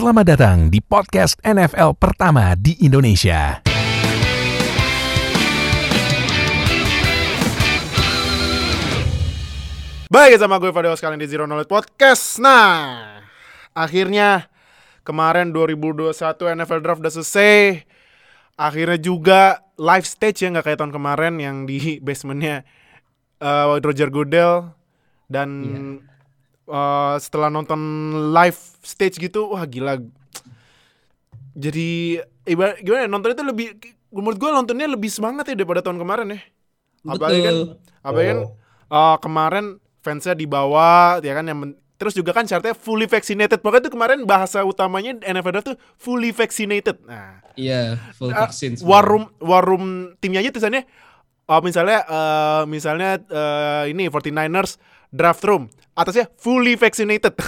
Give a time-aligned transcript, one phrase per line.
[0.00, 3.60] Selamat datang di podcast NFL pertama di Indonesia.
[10.08, 12.40] Baik, sama gue Fadil sekalian di Zero Knowledge Podcast.
[12.40, 13.20] Nah,
[13.76, 14.48] akhirnya
[15.04, 16.16] kemarin 2021
[16.56, 17.84] NFL Draft udah selesai.
[18.56, 21.76] Akhirnya juga live stage ya nggak kayak tahun kemarin yang di
[22.08, 22.64] basementnya
[23.44, 24.72] uh, Roger Goodell
[25.28, 25.48] dan
[26.70, 27.76] uh, setelah nonton
[28.30, 29.98] live stage gitu, wah gila.
[31.52, 32.16] Jadi
[32.46, 33.66] ibarat gimana ya, nonton itu lebih
[34.10, 36.40] menurut gue nontonnya lebih semangat ya daripada tahun kemarin ya.
[37.02, 37.56] Apalagi kan,
[38.00, 38.40] apalagi kan
[38.88, 39.64] uh, kemarin
[40.00, 43.60] fansnya dibawa ya kan yang men- terus juga kan syaratnya fully vaccinated.
[43.60, 46.96] Makanya tuh kemarin bahasa utamanya NFL tuh fully vaccinated.
[47.04, 48.78] Nah, Iya, full Uh, vaksin.
[48.78, 48.88] semua.
[48.88, 49.84] war room war room
[50.16, 50.88] timnya aja tulisannya
[51.44, 54.80] uh, misalnya uh, misalnya uh, ini 49ers
[55.12, 55.68] draft room
[56.00, 57.36] atasnya fully vaccinated.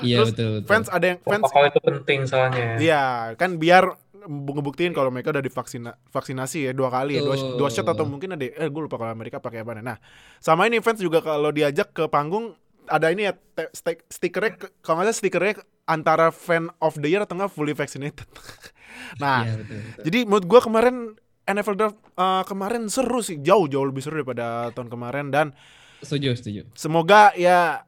[0.00, 0.68] Iya Terus betul, betul.
[0.72, 2.80] fans ada yang fans Protokol itu penting soalnya.
[2.80, 3.04] Iya,
[3.36, 3.84] kan biar
[4.24, 8.36] ngebuktiin kalau mereka udah divaksin vaksinasi ya dua kali ya dua, dua shot atau mungkin
[8.36, 9.96] ada eh gue lupa kalau Amerika pakai apa nah
[10.40, 12.52] sama ini fans juga kalau diajak ke panggung
[12.84, 15.54] ada ini ya te- stik- stikernya ke- kalau nggak salah stikernya
[15.88, 18.28] antara fan of the year atau nggak fully vaccinated
[19.22, 19.78] nah betul.
[19.80, 20.02] betul.
[20.04, 20.96] jadi menurut gua kemarin
[21.48, 25.56] NFL draft uh, kemarin seru sih jauh jauh lebih seru daripada tahun kemarin dan
[26.00, 26.62] Setuju, setuju.
[26.72, 27.84] semoga ya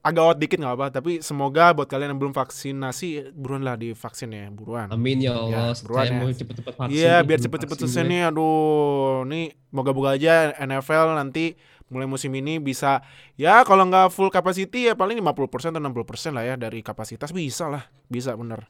[0.00, 4.32] agak out dikit nggak apa tapi semoga buat kalian yang belum vaksinasi buruan lah divaksin
[4.32, 5.76] ya buruan Amin ya Allah.
[5.76, 6.16] Ya, buruan ya.
[6.16, 6.96] mau cepet-cepet vaksin.
[6.96, 8.10] Iya biar cepet-cepet selesai gue.
[8.10, 11.52] nih aduh nih moga-moga aja NFL nanti
[11.88, 13.00] mulai musim ini bisa
[13.34, 17.68] ya kalau nggak full capacity ya paling 50% atau 60% lah ya dari kapasitas bisa
[17.68, 18.68] lah bisa bener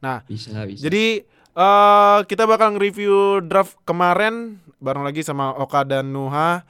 [0.00, 0.84] nah Bisa, bisa.
[0.84, 6.64] jadi eh kita bakal nge-review draft kemarin bareng lagi sama Oka dan Nuha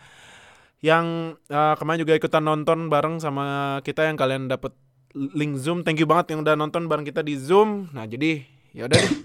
[0.84, 4.76] yang eh, kemarin juga ikutan nonton bareng sama kita yang kalian dapet
[5.16, 5.80] link Zoom.
[5.80, 7.88] Thank you banget yang udah nonton bareng kita di Zoom.
[7.96, 8.44] Nah, jadi
[8.76, 9.14] ya udah deh.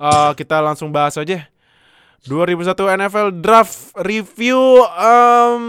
[0.00, 1.44] Eh, kita langsung bahas aja.
[2.24, 5.64] 2001 NFL Draft Review em,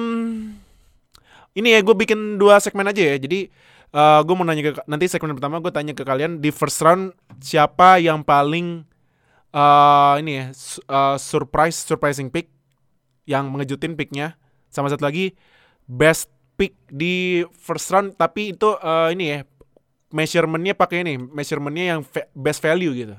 [1.52, 3.20] ini ya gue bikin dua segmen aja ya.
[3.20, 3.52] Jadi
[3.92, 7.12] eh gue mau nanya ke nanti segmen pertama gue tanya ke kalian di first round
[7.44, 8.88] siapa yang paling
[9.52, 12.48] eh ini ya eh, surprise surprising pick
[13.28, 14.40] yang mengejutin picknya
[14.72, 15.36] sama satu lagi
[15.86, 19.40] best pick di first round tapi itu eh, ini ya
[20.12, 22.00] measurementnya pakai ini measurementnya yang
[22.36, 23.16] best value gitu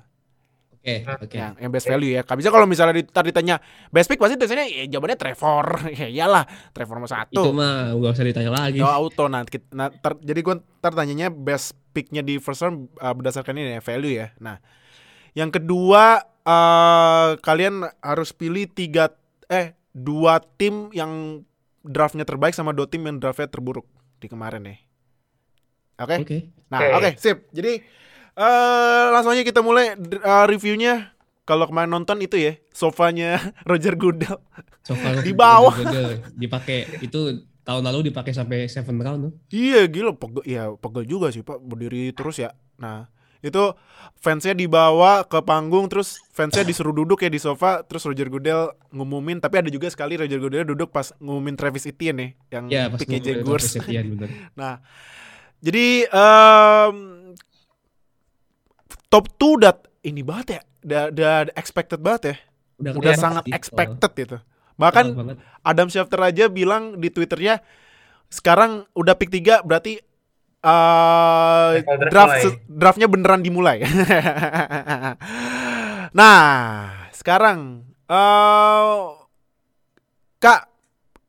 [0.83, 1.39] Oke, oke.
[1.39, 2.27] yang, yang best value ya.
[2.27, 3.63] Bisa kalau misalnya di- tadi ditanya
[3.95, 5.67] best pick pasti biasanya ya jawabannya Trevor.
[6.03, 6.43] ya iyalah,
[6.75, 7.39] Trevor nomor satu.
[7.39, 8.83] Itu mah gak usah ditanya lagi.
[8.83, 12.91] Oh, auto nah, kit- nah, ter- jadi gue ntar tanyanya best picknya di first round
[12.99, 14.35] uh, berdasarkan ini ya value ya.
[14.43, 14.59] Nah,
[15.39, 19.15] yang kedua uh, kalian harus pilih tiga
[19.47, 21.45] eh dua tim yang
[21.85, 23.85] draftnya terbaik sama dua tim yang draftnya terburuk
[24.19, 24.79] di kemarin nih.
[26.01, 26.17] Oke.
[26.25, 26.39] Oke.
[26.73, 27.11] Nah, oke, Oke.
[27.21, 27.47] sip.
[27.53, 27.85] Jadi
[28.33, 31.13] eh langsung aja kita mulai uh, reviewnya.
[31.43, 33.37] Kalau kemarin nonton itu ya, sofanya
[33.69, 34.39] Roger Goodell.
[34.87, 35.75] Sofa Di bawah.
[36.39, 39.33] dipakai itu tahun lalu dipakai sampai seven round tuh.
[39.51, 42.55] Iya gila pegel ya pegel juga sih Pak berdiri terus ya.
[42.79, 43.11] Nah
[43.43, 43.75] itu
[44.17, 49.37] fansnya dibawa ke panggung terus fansnya disuruh duduk ya di sofa terus Roger Goodell ngumumin
[49.37, 53.19] tapi ada juga sekali Roger Goodell duduk pas ngumumin Travis Etienne nih yang pas picknya
[53.35, 53.67] Jaguars.
[54.55, 54.75] Nah
[55.59, 56.95] jadi em,
[59.09, 59.73] top 2 udah
[60.03, 62.37] ini banget ya, udah, udah expected banget ya,
[62.81, 64.39] udah kelihatan sangat sih, expected gitu.
[64.39, 65.05] soal- Bahkan.
[65.63, 67.63] Adam Schefter aja bilang di Twitternya
[68.27, 70.01] sekarang udah pick 3 berarti
[70.63, 71.71] uh,
[72.11, 73.83] draft draftnya beneran dimulai.
[76.19, 76.39] nah,
[77.13, 79.19] sekarang uh,
[80.39, 80.71] Kak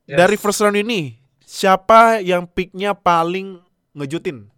[0.04, 0.20] Yes.
[0.20, 1.16] dari first round ini
[1.48, 3.56] siapa yang picknya paling
[3.96, 4.52] ngejutin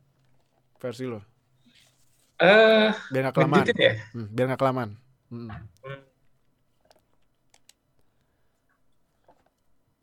[0.81, 1.21] versi lo?
[2.41, 3.65] Eh, Biar gak kelamaan.
[3.77, 3.93] ya?
[4.09, 4.97] Hmm, biar gak kelamaan.
[5.29, 5.53] Hmm.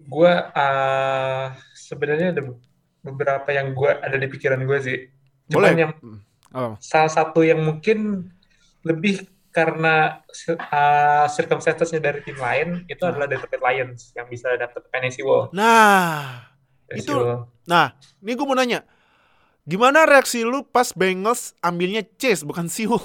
[0.03, 2.43] Gue eh, sebenarnya ada
[3.03, 4.99] beberapa yang gue ada di pikiran gue sih.
[5.47, 5.69] Boleh.
[5.69, 6.19] Cuman yang Hmm.
[6.53, 8.29] Oh, salah satu yang mungkin
[8.83, 13.09] lebih karena uh, circumstances-nya dari tim lain itu Hmm.
[13.11, 15.49] adalah Detroit Lions yang bisa dapat Fantasy Wall.
[15.51, 16.45] Nah,
[16.87, 17.49] Fantasy Itu- Wall.
[17.65, 18.85] Nah, ini gue mau nanya,
[19.63, 22.97] gimana reaksi lu pas Bengals ambilnya Chase bukan Siu?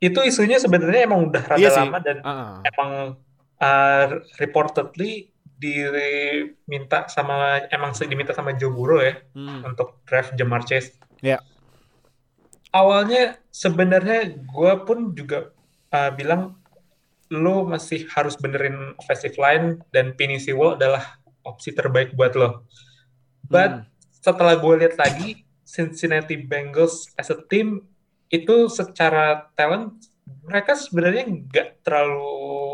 [0.00, 1.80] Itu isunya sebenarnya emang udah rada Iya sih.
[1.80, 2.90] lama dan Ah, emang
[3.56, 4.04] uh,
[4.36, 5.28] reportedly
[5.60, 9.68] diminta sama emang diminta sama Joe Burrow ya hmm.
[9.68, 10.96] untuk draft Jamar Chase.
[11.20, 11.38] Ya.
[12.72, 15.52] Awalnya sebenarnya gue pun juga
[15.92, 16.56] uh, bilang
[17.30, 22.66] lo masih harus benerin offensive line dan Penny Sewell adalah opsi terbaik buat lo.
[23.46, 23.86] But Hmm.
[24.18, 27.86] setelah gue lihat lagi Cincinnati Bengals as a team
[28.30, 30.09] itu secara talent
[30.40, 32.28] mereka sebenarnya nggak terlalu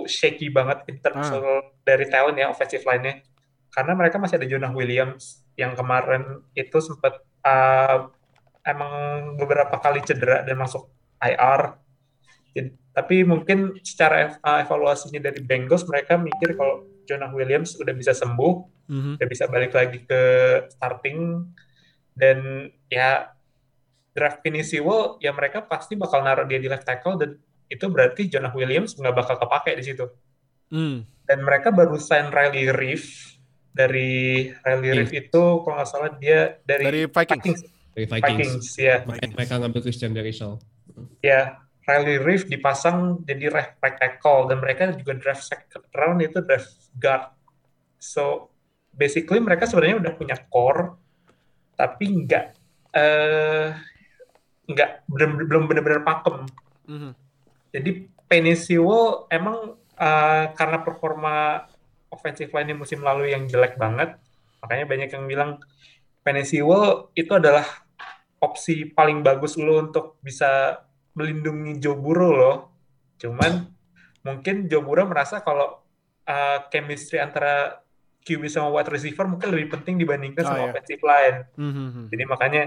[0.07, 1.37] shaky banget in terms Ah.
[1.37, 1.45] of
[1.81, 3.23] dari talent ya offensive line-nya
[3.69, 6.23] karena mereka masih ada Jonah Williams yang kemarin
[6.53, 8.09] itu sempat uh,
[8.63, 8.93] emang
[9.37, 10.89] beberapa kali cedera dan masuk
[11.19, 11.79] IR
[12.51, 17.93] Jadi- tapi mungkin secara ev- uh, evaluasinya dari Bengals mereka mikir kalau Jonah Williams udah
[17.93, 18.55] bisa sembuh
[18.87, 19.13] Mhm.
[19.17, 20.21] udah bisa balik lagi ke
[20.71, 21.45] starting
[22.13, 22.39] dan
[22.87, 23.29] ya
[24.11, 28.27] draft Penny Sewell ya mereka pasti bakal naruh dia di left tackle dan itu berarti
[28.27, 30.07] Jonah Williams nggak bakal kepake di situ
[30.67, 31.07] Hmm.
[31.23, 33.35] dan mereka baru sign Riley Reef
[33.71, 34.99] dari Riley Iya.
[34.99, 37.39] Reef itu kalau nggak salah dia dari, Dari Vikings.
[37.39, 37.61] Vikings,
[37.93, 38.27] Dari Vikings.
[38.27, 40.59] Vikings ya Mereka, mereka ngambil Christian Derisol.
[41.21, 46.41] ya Riley Reef dipasang jadi right, right tackle dan mereka juga draft second round itu
[46.41, 47.31] draft guard
[47.97, 48.51] so
[48.91, 50.99] basically mereka sebenarnya udah punya core
[51.73, 52.45] tapi nggak
[52.91, 53.71] eh
[54.67, 56.43] nggak belum belum benar-benar pakem
[56.87, 57.11] Mhm.
[57.71, 57.91] Jadi
[58.27, 61.67] Penny Sewell emang eh, karena performa
[62.11, 64.19] offensive line musim lalu yang jelek banget
[64.61, 65.51] makanya banyak yang bilang
[66.21, 67.63] Penny Sewell itu adalah
[68.43, 70.83] opsi paling bagus lo untuk bisa
[71.15, 72.57] melindungi Joe Burrow loh.
[73.17, 73.71] Cuman
[74.21, 75.81] mungkin Joe Burrow merasa kalau
[76.27, 77.81] uh, chemistry antara
[78.27, 80.69] QB sama wide receiver mungkin lebih penting dibandingkan Oh, sama iya.
[80.75, 81.39] offensive line.
[81.57, 82.03] Mhm.
[82.11, 82.63] Jadi makanya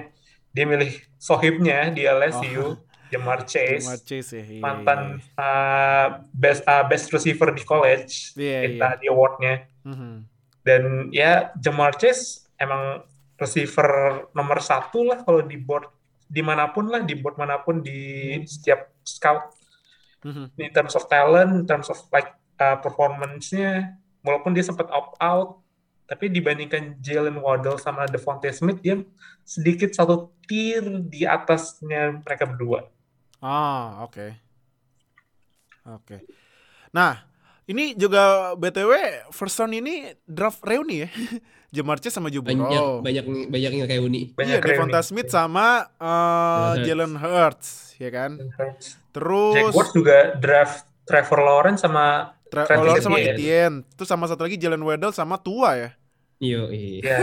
[0.49, 2.73] dia milih sohibnya di LSU, Oh.
[3.09, 4.43] Jamar Chase, Jamar Chase ya.
[4.45, 4.99] iya, mantan
[5.35, 8.99] uh, best uh, best receiver di college, Iya, kita iya.
[9.01, 9.53] di awardnya.
[9.83, 10.13] Mhm.
[10.61, 13.01] Dan ya Jamar Chase emang
[13.35, 13.87] receiver
[14.31, 15.87] nomor satu lah kalau di board
[16.29, 17.97] di mana pun lah di board mana pun di
[18.45, 19.55] setiap scout
[20.19, 20.51] Mhm.
[20.59, 22.29] in terms of talent, in terms of like
[22.59, 25.63] uh, performance-nya, walaupun dia sempat opt out,
[26.03, 28.99] tapi dibandingkan Jalen Waddle sama Devontae Smith dia
[29.47, 32.83] sedikit satu tier di atasnya mereka berdua.
[33.39, 34.35] Ah, oke.
[35.87, 36.21] Oke.
[36.91, 37.23] Nah,
[37.65, 38.91] ini juga BTW
[39.29, 41.09] first round ini draft reuni ya.
[41.69, 44.33] Jamar Chase sama Joe Banyak banyak banyak yang kayak Uni.
[44.33, 45.05] Banyak Iya, Devonta reuni.
[45.05, 48.41] Smith sama uh, Jalen Jalen Hurts, ya kan?
[48.41, 53.37] Jack Terus Ward juga draft Trevor Lawrence sama Tra- Travis Lawrence sama Etienne.
[53.37, 53.77] Etienne.
[53.93, 55.89] Terus sama satu lagi Jalen Waddle sama Tua ya.
[56.41, 56.97] Iya, iya.
[57.05, 57.17] ya.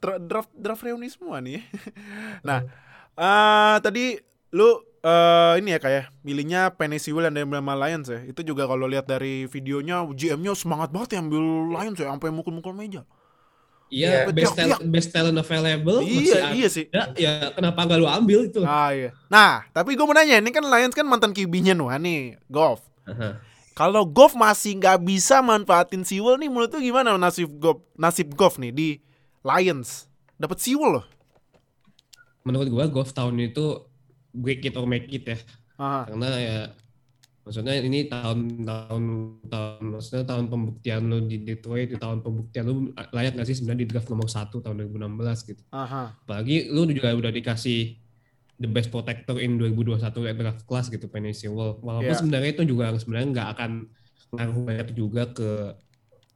[0.00, 1.60] Tra- draft draft reuni semua nih.
[2.48, 2.64] nah,
[3.12, 4.16] eh tadi
[4.56, 8.24] lu eh ini ya kayak milihnya Penny Sewell dari Alabama Lions ya.
[8.24, 12.72] Itu juga kalau lihat dari videonya GM-nya semangat banget ya ambil Lions ya sampai mukul-mukul
[12.72, 13.04] meja.
[13.92, 14.32] Iya, Iya.
[14.32, 16.00] best, talent, best talent available.
[16.02, 16.54] iya, masih ada.
[16.56, 16.84] iya sih.
[17.14, 18.64] Ya, kenapa nggak lu ambil itu?
[18.64, 19.12] Ah iya.
[19.28, 22.80] Nah, tapi gue mau nanya, ini kan Lions kan mantan QB-nya nih, Golf.
[23.04, 23.38] Aha.
[23.76, 28.56] Kalau Golf masih nggak bisa manfaatin Sewell nih, menurut lu gimana nasib Golf, nasib Golf
[28.56, 28.88] nih di
[29.44, 30.08] Lions?
[30.40, 31.06] Dapat Sewell loh.
[32.42, 33.84] Menurut gua golf tahun itu
[34.34, 35.38] break it or make it ya.
[35.74, 36.58] Ah, Karena ya
[37.44, 39.02] maksudnya ini tahun tahun
[39.46, 42.74] tahun maksudnya tahun pembuktian lu di Detroit di tahun pembuktian lu
[43.12, 45.62] layak nggak sih sebenarnya di draft nomor satu tahun 2016 gitu.
[45.70, 46.16] aha.
[46.24, 48.00] Apalagi lu juga udah dikasih
[48.56, 51.76] the best protector in 2021 at draft class gitu Penny Sewell.
[51.84, 52.18] Walaupun Iya.
[52.18, 53.70] sebenarnya itu juga sebenarnya nggak akan
[54.34, 55.50] ngaruh banyak juga ke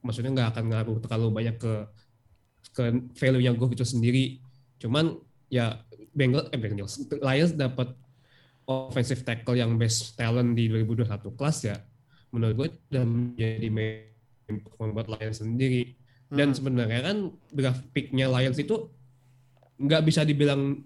[0.05, 1.73] maksudnya nggak akan ngaruh terlalu banyak ke
[2.75, 2.83] ke
[3.17, 4.39] value yang gue itu sendiri.
[4.79, 5.19] Cuman
[5.49, 5.83] ya
[6.19, 6.95] Bengals eh Bengals.
[7.15, 7.95] Lions dapat
[8.67, 11.77] offensive tackle yang best talent di 2021 kelas ya
[12.29, 14.05] menurut gue udah menjadi main
[14.61, 15.95] perform buat Lions sendiri.
[16.29, 16.57] Dan Hmm.
[16.61, 17.17] sebenarnya kan
[17.49, 18.91] draft picknya Lions itu
[19.79, 20.83] nggak bisa dibilang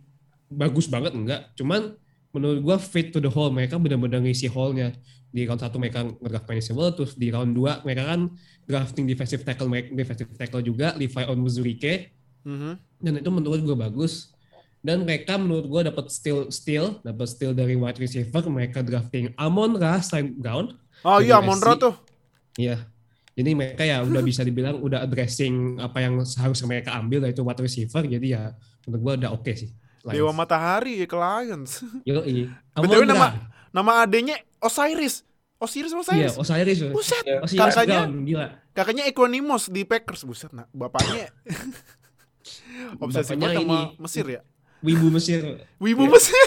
[0.47, 1.97] bagus banget enggak cuman
[2.30, 4.92] menurut gua fit to the hole mereka benar-benar ngisi hole-nya.
[5.33, 8.28] Di round satu mereka ngedraft Penny Sewell terus di round 2 mereka kan
[8.68, 12.12] drafting defensive tackle mereka defensive tackle juga Levi Onwuzurike
[12.45, 12.73] Mhm.
[13.00, 14.28] dan itu menurut gue bagus
[14.83, 19.75] dan mereka menurut gue dapat steal steal dapat steal dari wide receiver mereka drafting Amon
[19.75, 20.35] Ra St.
[20.35, 21.47] Brown Oh iya, USC.
[21.47, 21.95] Monroe tuh.
[22.55, 22.79] Iya.
[23.33, 27.59] Jadi mereka ya udah bisa dibilang udah addressing apa yang seharusnya mereka ambil yaitu wide
[27.59, 28.03] receiver.
[28.03, 29.75] Jadi ya menurut gua udah oke sih.
[30.03, 30.15] Lions.
[30.15, 31.83] Dewa Matahari ke Lions.
[32.07, 32.47] Yoi.
[32.77, 33.51] BTW Amon nama- Ra.
[33.73, 35.27] Nama adenya Osiris.
[35.59, 36.39] Osiris Iya, Osiris.
[36.39, 36.79] Osiris.
[36.91, 37.39] Buset, Ya.
[37.39, 38.47] Osiris kakaknya Brown, gila.
[38.75, 40.23] kakaknya Equanimous di Packers.
[40.23, 41.31] Buset, nah, bapaknya
[43.03, 43.95] obsesi banget sama.
[43.99, 44.41] Mesir ya.
[44.83, 45.62] Wibu Mesir.
[45.79, 46.11] Wibu Iya.
[46.11, 46.47] Mesir.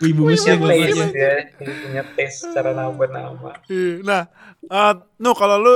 [0.00, 0.66] Wibu Mesir Wibu.
[0.66, 1.08] Mesir.
[1.12, 3.60] Ya, punya taste secara nama-nama.
[3.66, 4.22] Iya, Nah,
[4.62, 5.74] eh, no kalau lu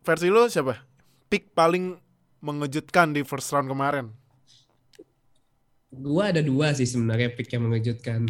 [0.00, 0.84] versi lu siapa?
[1.26, 1.96] Pick paling
[2.38, 4.12] mengejutkan di first round kemarin.
[5.88, 8.28] Gua ada dua sih sebenarnya pick yang mengejutkan.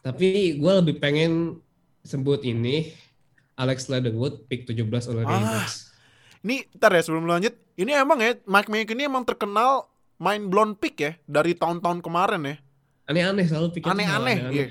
[0.00, 1.60] Tapi gua lebih pengen
[2.00, 2.92] sebut ini
[3.54, 5.30] Alex Leatherwood pick 17 oleh Ah.
[5.30, 5.92] Raiders.
[6.40, 10.50] Ini ntar ya sebelum lu lanjut, ini emang ya Mike Mayock ini emang terkenal mind
[10.50, 12.56] blown pick ya dari tahun-tahun kemarin ya.
[13.04, 14.36] Aneh-aneh selalu pikir Aneh-aneh.
[14.48, 14.66] Iya.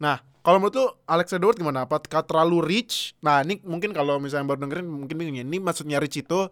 [0.00, 1.84] Nah, kalau menurut lu Alex Edward gimana?
[1.84, 3.12] Apakah terlalu rich?
[3.20, 5.44] Nah, ini mungkin kalau misalnya baru dengerin mungkin bingung ya.
[5.44, 6.48] Ini maksudnya rich itu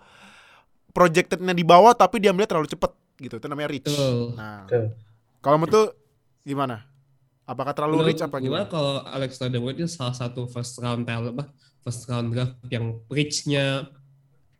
[0.93, 3.35] projectednya di bawah tapi diambilnya terlalu cepet gitu.
[3.41, 3.89] Itu namanya rich.
[3.89, 4.37] Betul.
[4.37, 4.69] Nah,
[5.41, 5.85] kalau menurut lu
[6.45, 6.85] gimana?
[7.43, 8.65] Apakah terlalu Menurut rich apa gimana?
[8.71, 11.51] kalau Alex Leatherwood itu salah satu first round talent apa
[11.83, 13.91] first round draft yang reach-nya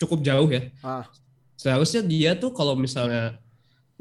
[0.03, 0.67] cukup jauh ya.
[0.83, 1.07] Ah.
[1.63, 3.39] Seharusnya dia tuh kalau misalnya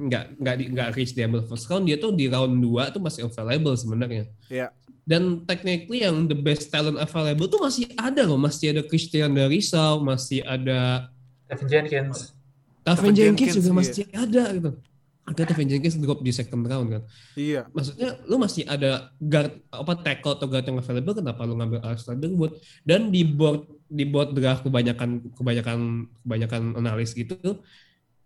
[0.01, 3.30] nggak nggak di, nggak reach diambil first round dia tuh di round 2 tuh masih
[3.30, 4.25] available sebenarnya.
[4.50, 4.74] Iya.
[5.06, 10.01] Dan technically yang the best talent available tuh masih ada loh, masih ada Christian Darisau,
[10.01, 11.10] masih ada
[11.46, 12.34] Stephen Jenkins.
[12.82, 13.77] Taven Jenkins, Jenkins, juga iya.
[13.77, 14.72] masih ada gitu.
[15.32, 17.02] Ada Taven Jenkins drop di second round kan.
[17.40, 17.64] Iya.
[17.72, 22.04] Maksudnya lu masih ada guard apa tackle atau guard yang available kenapa lu ngambil Alex
[22.06, 25.80] Leatherwood dan di board di board draft kebanyakan kebanyakan
[26.24, 27.40] kebanyakan analis gitu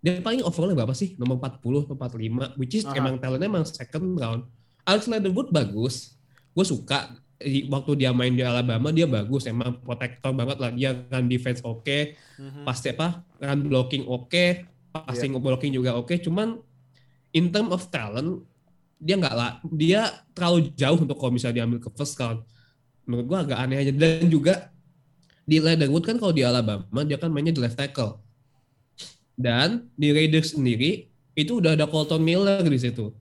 [0.02, 1.18] dia paling overallnya berapa sih?
[1.18, 2.94] Nomor 40 atau 45 which is Aha.
[2.98, 4.46] emang talentnya emang second round.
[4.86, 6.14] Alex Leatherwood bagus.
[6.54, 7.10] Gue suka
[7.42, 9.50] di- waktu dia main di Alabama dia bagus.
[9.50, 10.70] Emang protector banget lah.
[10.70, 12.14] Dia kan defense oke.
[12.38, 12.62] Mhm.
[12.66, 13.26] pasti apa?
[13.42, 14.46] Run blocking oke.
[14.94, 16.16] Passing blocking juga oke.
[16.22, 16.62] Cuman
[17.36, 18.48] in term of talent
[18.96, 22.42] dia nggak lah dia terlalu jauh untuk kalau misalnya diambil ke first round.
[23.04, 23.92] Menurut gua agak aneh aja.
[23.92, 24.72] Dan juga
[25.46, 28.18] di Leatherwood kan kalau di Alabama dia kan mainnya di left tackle.
[29.36, 33.12] Dan di Raiders sendiri itu udah ada Colton Miller di situ.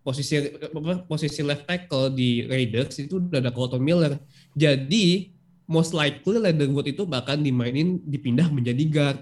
[0.00, 4.16] Posisi apa, posisi left tackle di Raiders itu udah ada Colton Miller.
[4.56, 5.28] Jadi
[5.68, 9.18] most likely Leatherwood itu bahkan dimainin dipindah menjadi guard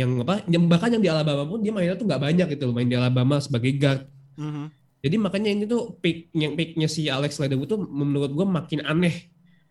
[0.00, 2.88] yang apa yang bahkan yang di Alabama pun dia mainnya tuh nggak banyak gitu main
[2.88, 4.08] di Alabama sebagai guard.
[4.40, 4.64] Mhm.
[5.00, 9.28] jadi makanya ini tuh pick yang picknya si Alex Leatherwood tuh menurut gue makin aneh.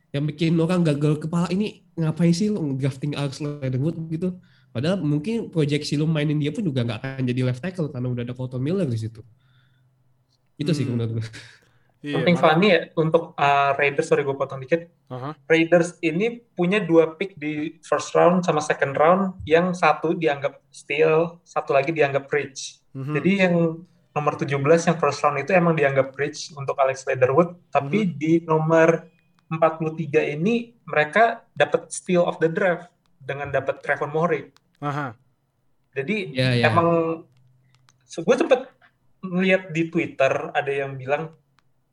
[0.09, 4.09] Yang bikin orang gagal kepala ini ngapain sih lo drafting Alex Leatherwood?
[4.09, 4.37] gitu.
[4.73, 8.23] Padahal mungkin proyeksi lu mainin dia pun juga nggak akan jadi left tackle karena udah
[8.25, 9.21] ada Colton Miller di situ.
[10.57, 10.97] Itu sih Hmm.
[10.97, 11.25] menurut gue
[11.99, 12.15] Iya.
[12.15, 14.87] Something funny ya untuk uh, Raiders, sorry gue potong dikit.
[15.11, 15.35] Aha.
[15.51, 21.43] Raiders ini punya dua pick di first round sama second round yang satu dianggap steal,
[21.43, 22.79] satu lagi dianggap reach.
[22.95, 23.13] Mhm.
[23.19, 23.55] Jadi yang
[24.15, 28.15] nomor 17 yang first round itu emang dianggap reach untuk Alex Leatherwood, tapi Hmm.
[28.15, 29.05] di nomor
[29.51, 32.87] 43 ini mereka dapat steal of the draft
[33.19, 34.55] dengan dapat Trevor Mohrick.
[34.79, 35.17] Aha.
[35.93, 37.21] Jadi ya ya emang
[38.07, 38.71] gue sempet
[39.19, 41.33] ngeliat di Twitter ada yang bilang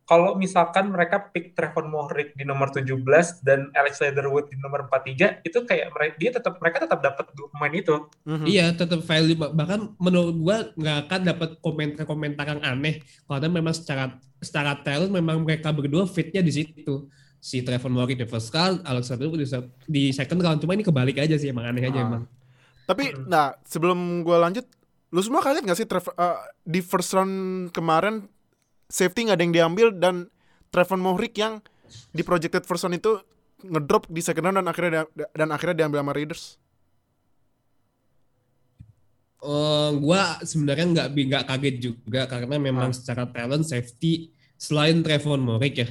[0.07, 2.95] kalau misalkan mereka pick Trevor Mohrick di nomor 17
[3.43, 7.51] dan Alex Leatherwood di nomor 43 itu kayak mereka dia tetap mereka tetap dapat dua
[7.51, 7.97] pemain itu.
[8.23, 8.47] Mhm.
[8.47, 12.95] Iya tetap value bahkan menurut gua nggak akan dapat komentar-komentar yang aneh
[13.25, 14.05] karena memang secara
[14.39, 19.07] secara talent memang mereka berdua fitnya di situ si Trevor Mohrick di first round, Alex
[19.09, 22.07] Leatherwood di, se- di second round cuma ini kebalik aja sih emang aneh aja Ah.
[22.07, 22.23] emang.
[22.85, 23.27] Tapi Mm.
[23.27, 24.67] nah sebelum gue lanjut,
[25.09, 27.35] lu semua kaget nggak sih Trevor eh, di first round
[27.71, 28.27] kemarin
[28.87, 30.15] safety nggak ada yang diambil dan
[30.71, 31.63] Trevor Mohrick yang
[32.11, 33.19] di projected first round itu
[33.63, 35.03] ngedrop di second round dan akhirnya
[35.33, 36.59] dan akhirnya diambil sama Raiders.
[39.37, 42.97] Eh, gua sebenarnya nggak nggak kaget juga karena memang Ah.
[42.97, 45.89] secara talent safety selain Trevor Mohrick ya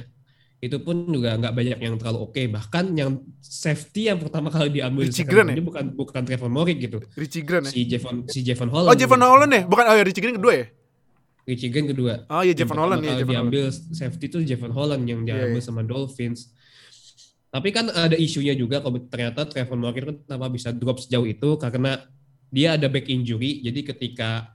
[0.56, 5.06] itu pun juga nggak banyak yang terlalu oke bahkan yang safety yang pertama kali diambil
[5.06, 5.62] di Richie Grant ya?
[5.62, 7.72] bukan bukan Trevor Mohrick gitu Richie Grant ya.
[7.76, 9.62] si Javon si Javon Holland Oh Javon Holland ya?
[9.68, 10.66] Bukan oh ya Richie Grant kedua ya?
[11.46, 13.50] Richie Grant kedua Oh iya pertama Holland ya kali Javon Holland.
[13.54, 15.64] diambil safety itu Javon Holland yang Iya, diambil iya.
[15.64, 16.50] sama Dolphins.
[17.46, 21.56] Tapi kan ada isunya juga kalau ternyata Trevor Mohrick kan kenapa bisa drop sejauh itu
[21.56, 22.02] karena
[22.50, 23.62] dia ada back injury.
[23.62, 24.52] Jadi ketika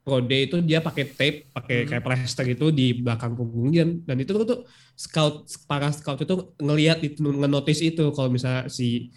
[0.00, 1.86] pro day itu dia pakai tape, pakai Mhm.
[1.88, 7.02] kayak plaster itu di belakang punggung dia dan itu tuh scout para scout itu ngelihat
[7.02, 9.10] itu ngenotis itu kalau misalnya si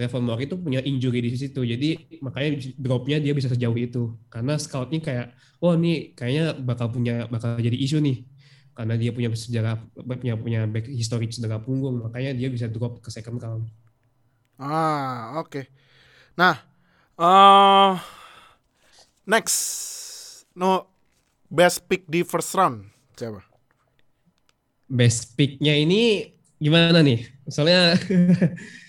[0.00, 1.60] Trevor Mohrick itu punya injury di situ.
[1.60, 5.26] Jadi makanya dropnya dia bisa sejauh itu karena scoutnya kayak
[5.60, 8.24] wah nih kayaknya bakal punya bakal jadi isu nih
[8.72, 13.12] karena dia punya sejarah punya punya back history cedera punggung makanya dia bisa drop ke
[13.12, 13.68] second round.
[14.56, 15.68] Ah, oke.
[16.40, 16.56] Nah,
[17.20, 17.92] eh
[19.28, 19.60] next.
[20.56, 20.88] No
[21.52, 22.88] best pick di first round
[23.20, 23.44] siapa?
[24.88, 27.22] Best pick-nya ini gimana nih?
[27.52, 28.00] Soalnya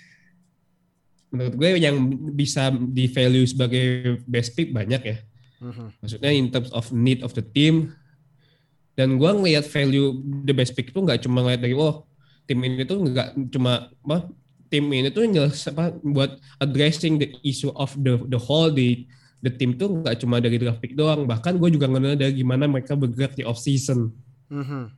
[1.31, 1.95] menurut gue yang
[2.31, 3.83] bisa di value sebagai
[4.23, 5.17] best pick banyak ya.
[5.59, 5.85] Mhm.
[5.97, 7.95] Maksudnya in terms of need of the team.
[8.91, 10.11] Dan gue ngelihat value
[10.43, 12.03] the best pick itu nggak cuma ngeliat dari oh
[12.43, 14.27] tim ini tuh nggak cuma apa
[14.67, 19.07] tim ini tuh jelas apa buat addressing the issue of the the whole di
[19.39, 22.67] the team tuh nggak cuma dari draft pick doang bahkan gue juga ngeliat dari gimana
[22.67, 24.11] mereka bergerak di off season
[24.51, 24.91] Mhm.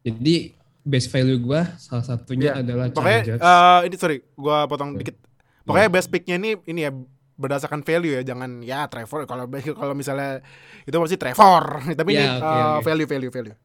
[0.00, 2.64] jadi best value gue salah satunya Iya.
[2.64, 5.16] adalah Pokoknya Chargers eh, ini sorry, gua potong dikit.
[5.64, 6.92] Pokoknya best picknya ini ini ya
[7.40, 9.48] berdasarkan value ya, jangan ya Trevor kalau
[9.80, 10.44] kalau misalnya
[10.84, 11.64] itu pasti Trevor,
[11.98, 12.84] tapi ini Ya, oke, uh, oke.
[12.84, 13.56] value value value.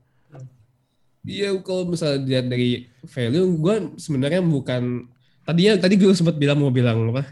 [1.26, 5.10] Iya, kalau misalnya dilihat dari value, gue sebenarnya bukan
[5.42, 7.26] tadinya tadi gue sempat bilang mau bilang apa?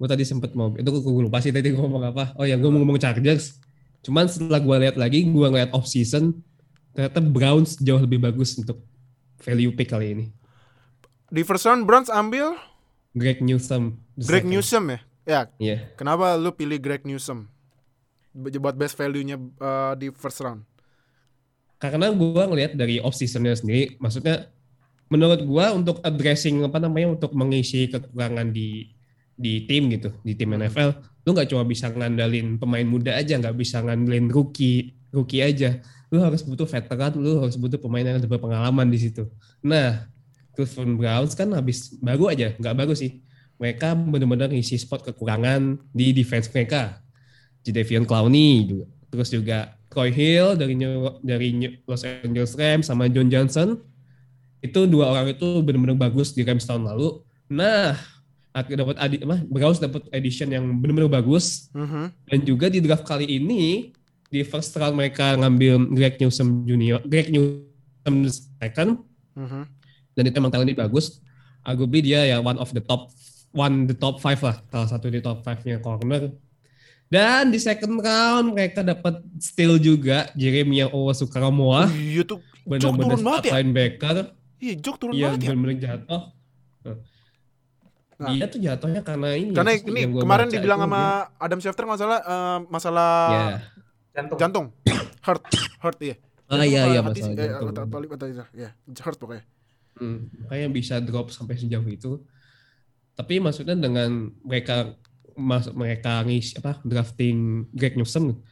[0.00, 2.32] Gue tadi sempat mau itu gue lupa sih tadi gue ngomong apa?
[2.40, 3.60] Oh ya, gue mau ngomong Chargers.
[4.00, 6.40] Cuman setelah gue lihat lagi, gue ngeliat off season,
[6.96, 8.80] ternyata Browns jauh lebih bagus untuk
[9.42, 10.24] value pick kali ini.
[11.28, 12.56] Di first round Browns ambil
[13.14, 13.96] Greg Newsom.
[14.16, 14.50] Greg second.
[14.52, 15.00] Newsom ya.
[15.28, 15.76] Ya, Iya.
[15.94, 17.52] kenapa lu pilih Greg Newsom?
[18.32, 20.64] Buat best value-nya uh, di first round.
[21.78, 24.50] karena gue ngelihat dari off seasonnya sendiri, maksudnya
[25.06, 28.90] menurut gue untuk addressing apa namanya untuk mengisi kekurangan di
[29.38, 33.54] di tim gitu, di tim NFL, lu nggak cuma bisa ngandalin pemain muda aja, nggak
[33.54, 35.78] bisa ngandelin rookie rookie aja,
[36.10, 39.30] lu harus butuh veteran, lu harus butuh pemain yang lebih berpengalaman di situ.
[39.62, 40.10] Nah,
[40.58, 43.22] Cleveland Browns kan habis baru aja, nggak baru sih,
[43.62, 46.98] mereka benar-benar ngisi spot kekurangan di defense mereka.
[47.62, 53.06] Jadavion Clowney juga, terus juga Troy Hill dari New, dari New- Los Angeles Rams sama
[53.06, 53.78] John Johnson
[54.58, 57.22] itu dua orang itu benar-benar bagus di Rams tahun lalu.
[57.46, 57.94] Nah,
[58.50, 62.04] dapat adi, apa, Browns dapat edition yang benar-benar bagus Mhm.
[62.26, 63.94] dan juga di draft kali ini
[64.26, 68.14] di first round mereka ngambil Greg Newsom Junior, Greg Newsom
[68.58, 68.98] second
[69.38, 69.62] Mhm.
[70.18, 71.22] Dan itu emang talentnya bagus.
[71.62, 73.14] Arguably dia ya one of the top
[73.54, 76.34] one the top five lah, salah satu di top five nya corner.
[77.08, 83.42] Dan di second round mereka dapat steal juga Jeremiah Owasukamoa, Iya tuh, benar-benar turun banget
[83.46, 83.52] ya.
[83.56, 84.16] linebacker
[84.58, 85.46] Iya, Jok turun yang banget ya.
[85.48, 86.22] benar-benar jatuh.
[88.18, 88.34] Nah.
[88.34, 89.54] Dia tuh jatuhnya karena ini.
[89.54, 91.02] Karena ya, ini kemarin dibilang sama
[91.38, 93.58] Adam Schefter masalah eh, masalah dia- Ya.
[94.18, 94.38] Jantung.
[94.42, 94.66] jantung.
[95.22, 95.42] Hurt,
[95.78, 96.16] hurt iya.
[96.50, 97.68] Ah iya iya Hati sih, masalah eh, jantung.
[97.70, 98.68] atau- atau- atau- atau- ya,
[99.06, 99.44] hurt pokoknya.
[99.98, 102.22] Hmm, makanya bisa drop sampai sejauh itu.
[103.18, 104.94] Tapi maksudnya dengan mereka
[105.38, 108.42] masuk mereka ngisi apa drafting Greg Newsom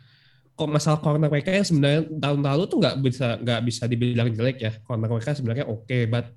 [0.56, 4.56] kok masalah corner mereka yang sebenarnya tahun lalu tuh nggak bisa nggak bisa dibilang jelek
[4.56, 4.72] ya.
[4.80, 6.32] Corner mereka sebenarnya oke but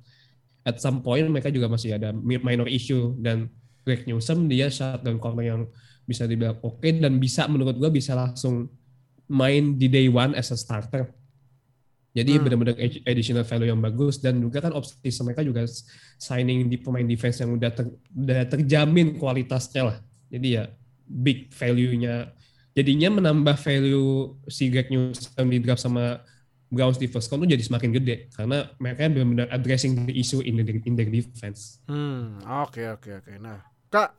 [0.67, 3.15] at some point mereka juga masih ada mi- minor issue.
[3.15, 3.47] Dan
[3.87, 5.61] Greg Newsom dia shutdown corner yang
[6.03, 8.67] bisa dibilang oke dan bisa menurut gua bisa langsung
[9.31, 11.07] main di day one as a starter
[12.09, 12.43] jadi Hmm.
[12.45, 15.61] benar-benar additional value yang bagus dan juga kan opsi mereka juga
[16.17, 19.97] signing di pemain defense yang udah ter- udah terjamin kualitasnya lah.
[20.29, 20.65] Jadi ya
[21.05, 22.33] big value-nya.
[22.73, 26.21] Jadinya menambah value si Greg Newsom di draft sama
[26.69, 30.61] Browns di first round tuh jadi semakin gede karena mereka benar-benar addressing the issue in
[30.61, 31.81] the in their defense.
[31.89, 33.33] Hmm, oke oke oke.
[33.41, 34.13] Nah, Kak,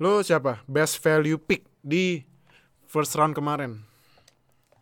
[0.00, 0.64] lu siapa?
[0.64, 2.24] Best value pick di
[2.88, 3.84] first round kemarin.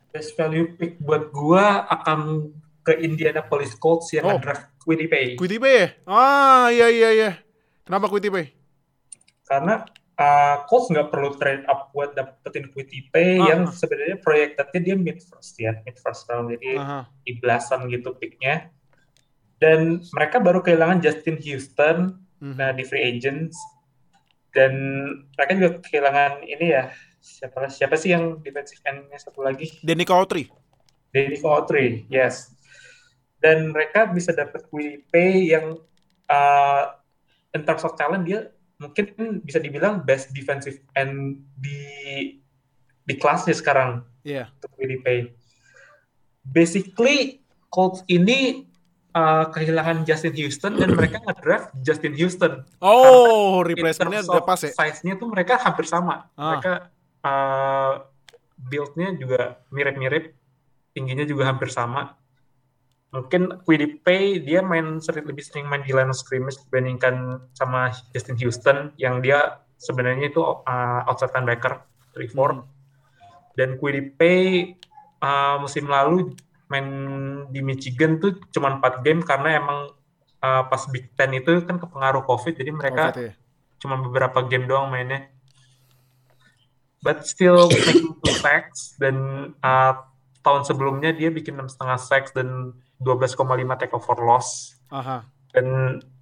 [0.08, 4.32] Best value pick buat gua akan ke Indianapolis Colts yang Oh.
[4.34, 5.26] nge-draft Quiddy Pay.
[5.36, 5.88] Quiddy Pay ya?
[6.04, 7.30] Ah, iya iya iya.
[7.84, 8.46] Kenapa Quiddy Pay?
[9.44, 9.84] Karena
[10.16, 13.72] uh, Colts nggak perlu trade up buat dapetin Quiddy Pay Ah, yang ah.
[13.72, 17.00] sebenarnya proyeknya dia mid first ya, mid first round jadi Aha.
[17.22, 18.72] di belasan gitu picknya.
[19.58, 21.96] Dan mereka baru kehilangan Justin Houston
[22.38, 22.54] Mhm.
[22.54, 23.58] nah di free agents
[24.54, 24.72] dan
[25.34, 30.46] mereka juga kehilangan ini ya siapa siapa sih yang defensive end-nya satu lagi Danny Cowtry.
[31.12, 32.52] Danny Cowtry, yes.
[33.38, 34.66] Dan mereka bisa dapat
[35.08, 35.78] Pay yang
[36.26, 36.84] uh,
[37.54, 41.80] in terms of talent dia mungkin bisa dibilang best defensive end di
[43.02, 44.52] di kelasnya sekarang Iya.
[44.60, 45.32] untuk Pay.
[46.44, 48.68] Basically Colts ini
[49.12, 52.64] uh, kehilangan Justin Houston dan mereka nge-draft Justin Houston.
[52.80, 54.72] Oh, replacementnya udah pas ya?
[54.72, 56.28] Size-nya tuh mereka hampir sama.
[56.36, 56.56] Ah.
[56.56, 56.72] Mereka
[57.28, 57.92] uh,
[58.58, 60.34] build-nya juga mirip-mirip,
[60.96, 62.16] tingginya juga hampir sama.
[63.08, 63.64] Mungkin
[64.04, 68.92] Pay dia main sering lebih sering main di line of scrimmage dibandingkan sama Justin Houston
[69.00, 71.80] yang dia sebenarnya itu uh, outside linebacker
[72.12, 72.36] 3-4.
[72.36, 72.68] Hmm.
[73.56, 73.80] Dan
[74.20, 74.76] Pay
[75.24, 76.36] uh, musim lalu
[76.68, 76.88] main
[77.48, 79.88] di Michigan tuh cuma 4 game karena emang
[80.44, 83.32] uh, pas Big Ten itu kan kepengaruh COVID jadi mereka Covid ya.
[83.80, 85.32] cuma beberapa game doang mainnya.
[86.98, 89.14] But still making two sacks dan
[89.62, 89.92] uh,
[90.42, 93.38] tahun sebelumnya dia bikin enam setengah sacks dan 12,5
[93.78, 95.22] tackle for loss Aha.
[95.54, 95.66] dan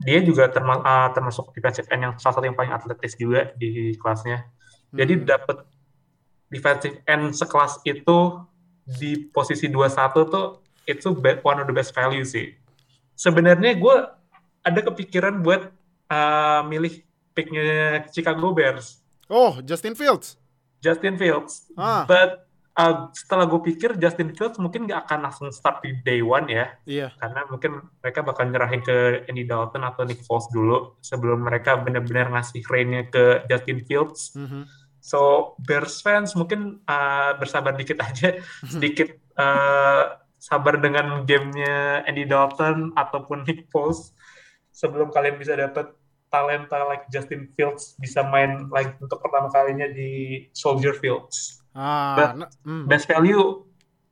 [0.05, 3.97] dia juga terma- uh, termasuk defensive end yang salah satu yang paling atletis juga di
[3.97, 4.45] kelasnya.
[4.93, 5.25] Jadi Hmm.
[5.25, 5.57] dapat
[6.47, 8.19] defensive end sekelas itu
[8.85, 10.47] di posisi 21 tuh
[10.85, 11.09] itu
[11.43, 12.53] one of the best value sih.
[13.17, 13.97] Sebenarnya gue
[14.61, 15.73] ada kepikiran buat
[16.07, 17.01] uh, milih
[17.33, 17.65] picknya
[18.13, 20.39] Chicago Bears, Oh, Justin Fields.
[20.87, 21.67] Justin Fields.
[21.75, 22.07] Ah.
[22.07, 22.47] But
[22.79, 26.71] uh, setelah gue pikir Justin Fields mungkin nggak akan langsung start di day one ya,
[26.87, 27.09] Iya.
[27.19, 32.31] karena mungkin mereka bakal nyerahin ke Andy Dalton atau Nick Foles dulu sebelum mereka benar-benar
[32.31, 34.37] ngasih reign-nya ke Justin Fields.
[34.39, 34.69] Mhm.
[35.03, 38.39] So Bears fans mungkin uh, bersabar dikit aja,
[38.73, 44.15] sedikit uh, sabar dengan gamenya Andy Dalton ataupun Nick Foles
[44.71, 45.91] sebelum kalian bisa dapat
[46.29, 51.63] talenta like Justin Fields bisa main lagi untuk pertama kalinya di Soldier Fields.
[51.73, 52.85] Ah, But- hmm.
[52.89, 53.63] Best value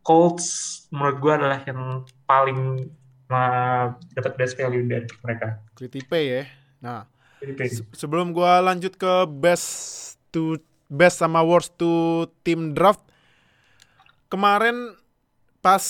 [0.05, 0.47] Colts
[0.93, 2.93] menurut gue adalah yang paling
[3.33, 5.65] uh, dapat best value dari mereka.
[5.81, 6.43] Pay ya.
[6.85, 7.09] Nah,
[7.65, 9.67] se- sebelum gua lanjut ke best
[10.29, 10.61] to
[10.93, 13.01] best sama worst to team draft
[14.29, 14.93] kemarin
[15.65, 15.81] pas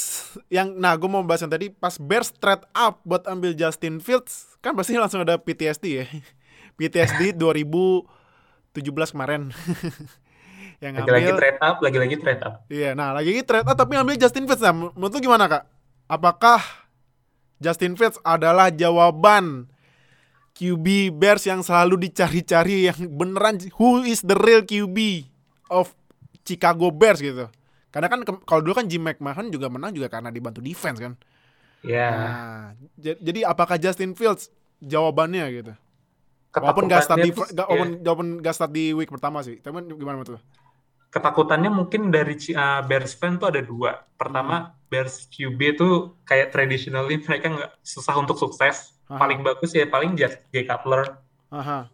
[0.46, 4.53] yang nah gue mau bahas yang tadi pas Bears trade up buat ambil Justin Fields
[4.64, 6.04] kan pasti langsung ada PTSD ya
[6.80, 8.08] PTSD 2017
[9.12, 9.52] kemarin
[10.82, 12.54] yang Lagi-lagi ngambil trade up, lagi-lagi trade up.
[12.68, 14.60] Iya, nah lagi trade up tapi ngambil Justin Fields.
[14.60, 15.64] Nah, menurut lu gimana kak?
[16.10, 16.60] Apakah
[17.62, 19.70] Justin Fields adalah jawaban
[20.54, 25.26] QB Bears yang selalu dicari-cari yang beneran who is the real QB
[25.70, 25.94] of
[26.44, 27.48] Chicago Bears gitu?
[27.94, 31.14] Karena kan kalau dulu kan Jim McMahon juga menang juga karena dibantu defense kan.
[31.84, 32.10] Ya.
[32.10, 32.66] Nah,
[32.96, 34.48] j- jadi apakah Justin Fields
[34.80, 35.72] jawabannya gitu?
[36.54, 37.66] Walaupun gak start di gak, ya.
[37.66, 39.60] walaupun, walaupun gak start di week pertama sih.
[39.60, 40.40] Tapi gimana menurut
[41.14, 44.02] ketakutannya mungkin dari uh, Bears fan tuh ada dua.
[44.18, 48.98] Pertama, Bears QB tuh kayak traditionally mereka nggak susah untuk sukses.
[49.06, 49.22] Aha.
[49.22, 51.22] Paling bagus ya paling Jay Jay Cutler.
[51.54, 51.86] Aha.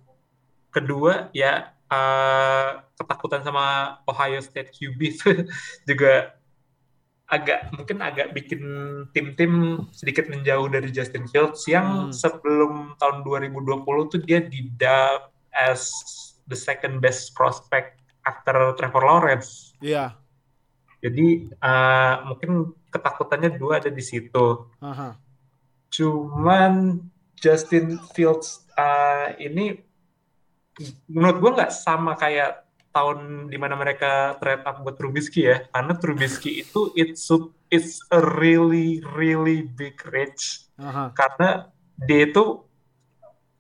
[0.73, 5.29] Kedua ya uh, ketakutan sama Ohio State QB itu
[5.89, 6.40] juga
[7.31, 8.63] agak mungkin agak bikin
[9.15, 12.13] tim-tim sedikit menjauh dari Justin Fields yang Hmm.
[12.13, 15.95] sebelum tahun 2020 tuh dia didap as
[16.51, 19.79] the second best prospect after Trevor Lawrence.
[19.79, 20.19] Iya.
[21.01, 24.69] Jadi uh, mungkin ketakutannya dua ada di situ.
[24.83, 25.17] Aha.
[25.89, 26.99] Cuman
[27.39, 29.81] Justin Fields uh, ini
[31.09, 35.67] menurut gua nggak sama kayak tahun di mana mereka trade up buat Trubisky ya.
[35.71, 40.67] Karena Trubisky itu it's su- it's a really really big reach.
[40.79, 41.15] Aha.
[41.15, 42.65] Karena dia itu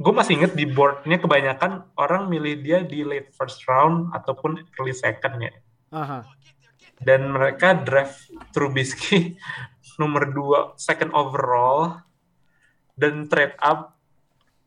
[0.00, 4.96] gue masih inget di boardnya kebanyakan orang milih dia di late first round ataupun early
[4.96, 5.52] second ya
[5.92, 6.24] Aha.
[7.04, 9.36] dan mereka draft Trubisky
[10.00, 12.00] nomor 2 second overall
[12.96, 14.00] dan trade up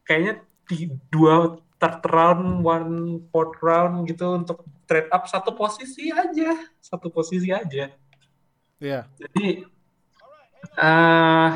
[0.05, 2.91] kayaknya di dua third round one
[3.27, 7.91] fourth round gitu untuk trade up satu posisi aja satu posisi aja
[8.79, 9.07] Iya.
[9.19, 9.67] jadi
[10.73, 11.51] eh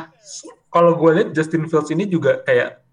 [0.67, 2.83] kalau gue lihat Justin Fields ini juga kayak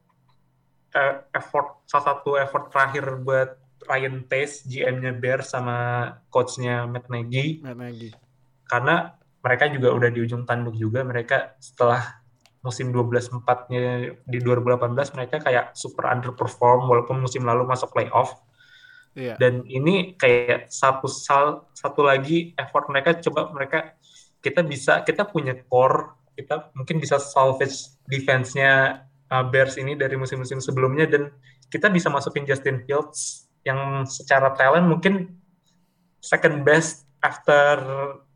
[0.90, 7.60] eh, effort salah satu effort terakhir buat Ryan Pace GM-nya Bears sama coach-nya Matt Nagy
[7.60, 8.10] Matt Nagy.
[8.66, 12.23] karena mereka juga udah di ujung tanduk juga mereka setelah
[12.64, 18.40] musim 12-4-nya di 2018 mereka kayak super underperform walaupun musim lalu masuk playoff
[19.14, 19.38] Iya.
[19.38, 23.94] dan ini kayak satu sal satu lagi effort mereka coba mereka
[24.42, 30.58] kita bisa kita punya core kita mungkin bisa salvage defense-nya uh, Bears ini dari musim-musim
[30.58, 31.30] sebelumnya dan
[31.70, 35.38] kita bisa masukin Justin Fields yang secara talent mungkin
[36.18, 37.78] second best after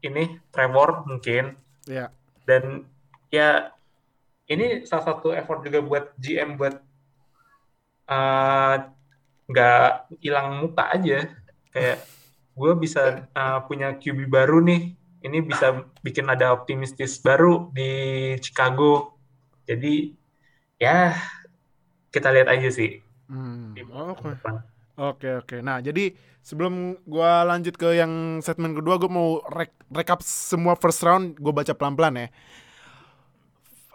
[0.07, 1.59] ini Trevor mungkin
[1.91, 2.14] Iya.
[2.47, 2.87] dan
[3.35, 3.75] ya
[4.49, 6.75] ini salah satu effort juga buat GM buat
[8.09, 8.77] uh,
[9.49, 9.89] nggak
[10.21, 11.29] hilang muka aja
[11.73, 11.99] kayak
[12.59, 17.91] gue bisa uh, punya QB baru nih ini bisa bikin ada optimistis baru di
[18.41, 19.15] Chicago
[19.69, 20.13] jadi
[20.81, 21.15] ya
[22.09, 24.25] kita lihat aja sih Hmm, Oke.
[24.25, 24.65] depan.
[24.99, 25.57] Oke oke.
[25.63, 26.11] Nah jadi
[26.43, 31.39] sebelum gua lanjut ke yang segmen kedua, gue mau rek recap semua first round.
[31.39, 32.29] Gue baca pelan-pelan ya.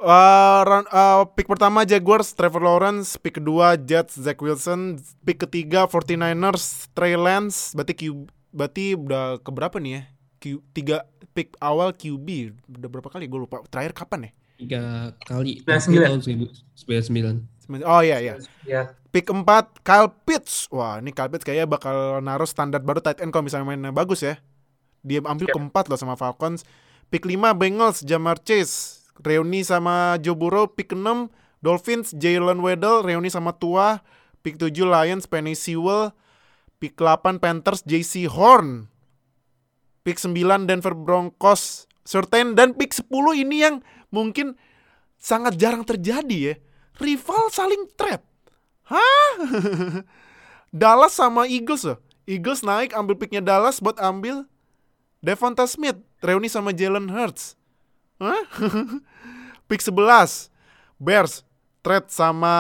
[0.04, 5.88] Uh, round- uh, pick pertama Jaguars Trevor Lawrence, pick kedua Jets Zach Wilson, pick ketiga
[5.88, 7.72] 49ers Trey Lance.
[7.72, 10.02] Berarti Q, berarti udah keberapa nih ya?
[10.38, 12.28] Q, tiga pick awal QB
[12.70, 13.64] udah berapa kali gue lupa.
[13.66, 14.32] Terakhir kapan ya?
[14.54, 14.82] Tiga
[15.24, 15.64] kali.
[15.64, 16.08] Sembilan pasti sembilan.
[16.12, 16.20] tahun
[17.72, 17.88] 1999.
[17.88, 18.36] Oh iya iya.
[18.68, 19.40] ya Pick 4
[19.82, 20.68] Kyle Pitts.
[20.68, 24.20] Wah, ini Kyle Pitts kayaknya bakal naruh standar baru tight end kalau misalnya mainnya bagus
[24.20, 24.36] ya.
[25.00, 25.56] Dia ambil Yep.
[25.56, 26.68] keempat loh sama Falcons.
[27.08, 29.03] Pick 5 Bengals Jamar Chase.
[29.22, 30.72] Reuni sama Joe Burrow.
[30.72, 31.30] Pick 6
[31.62, 33.06] Dolphins Jalen Waddle.
[33.06, 34.02] Reuni sama Tua.
[34.42, 36.16] Pick 7 Lions Penny Sewell.
[36.82, 38.90] Pick 8 Panthers JC Horn.
[40.04, 43.08] Pick 9 Denver Broncos Surtain dan pick 10
[43.40, 43.80] ini yang
[44.12, 44.60] mungkin
[45.16, 46.56] sangat jarang terjadi ya.
[47.00, 48.24] Rival saling trade.
[48.92, 49.34] Hah?
[50.76, 51.88] Dallas sama Eagles.
[52.28, 54.48] Eagles naik ambil picknya Dallas buat ambil
[55.24, 57.56] Devonta Smith reuni sama Jalen Hurts.
[58.18, 58.44] Hah?
[59.68, 60.50] Pick 11
[60.98, 61.42] Bears
[61.82, 62.54] trade sama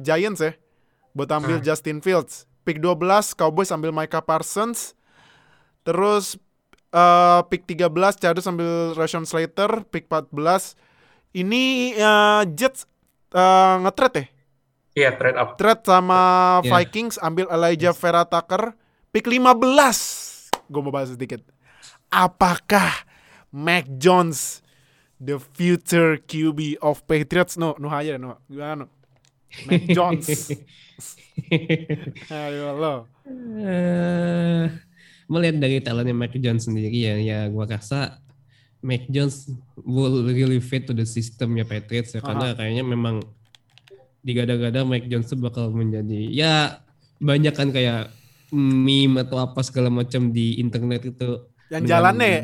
[0.00, 0.52] Giants ya
[1.12, 1.62] buat ambil Ah.
[1.62, 2.48] Justin Fields.
[2.62, 4.94] Pick 12 Cowboys ambil Micah Parsons.
[5.82, 6.38] Terus
[6.88, 10.74] eh pick 13 Chargers ambil Rashawn Slater, pick 14
[11.32, 12.86] ini eh, Jets
[13.30, 14.26] eh, nge-trade ya?
[14.92, 15.48] Iya, trade up.
[15.56, 16.20] Trade sama
[16.60, 16.70] Iya.
[16.70, 18.76] Vikings ambil Elijah Vera Tucker,
[19.08, 20.52] pick 15.
[20.68, 21.40] Gue mau bahas sedikit.
[22.08, 22.92] Apakah
[23.50, 24.61] Mac Jones
[25.22, 27.54] the future QB of Patriots?
[27.54, 28.42] No, no aja no.
[28.50, 28.86] Gimana no?
[29.70, 30.26] Mac Jones.
[32.34, 32.94] Ayo lo.
[33.30, 34.66] Eh,
[35.30, 38.18] melihat dari talentnya Mac Jones sendiri ya, ya gua rasa
[38.82, 39.46] Mac Jones
[39.78, 43.22] will really fit to the systemnya Patriots ya, karena kayaknya memang
[44.26, 46.82] digadang-gadang Mac Jones bakal menjadi ya
[47.22, 48.10] banyak kan kayak
[48.50, 52.42] meme atau apa segala macam di internet itu Yang jalannya ya?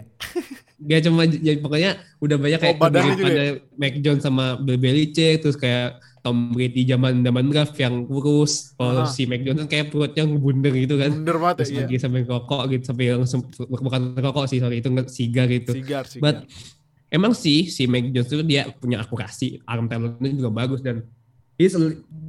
[0.78, 1.90] Gak cuma ya pokoknya
[2.22, 3.34] udah banyak kayak Oh, juga kemiripan
[3.74, 9.06] Mac Jones sama Bill Belichick terus kayak Tom Brady zaman zaman draft yang kurus kalau
[9.10, 11.10] si Mac Jones kan kayak perutnya ngebundeng gitu kan.
[11.18, 11.82] Bener banget terus ya.
[11.82, 15.72] lagi sampai rokok gitu sampai langsung bukan rokok sih sorry itu sigar gitu.
[15.74, 16.22] Sigar, sigar.
[16.22, 16.36] but
[17.10, 21.02] emang sih si Mac Jones itu dia punya akurasi arm talentnya juga bagus dan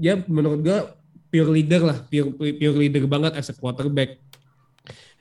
[0.01, 0.79] dia menurut gua
[1.29, 4.17] pure leader lah pure, pure leader banget as a quarterback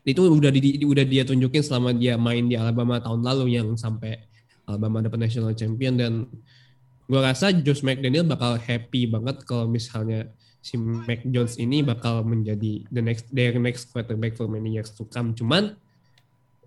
[0.09, 4.17] itu udah di, udah dia tunjukin selama dia main di Alabama tahun lalu yang sampai
[4.65, 6.13] Alabama dapat national champion dan
[7.05, 10.33] gua rasa Josh McDaniel bakal happy banget kalau misalnya
[10.65, 15.05] si Mac Jones ini bakal menjadi the next their next quarterback for many years to
[15.09, 15.33] come.
[15.33, 15.77] Cuman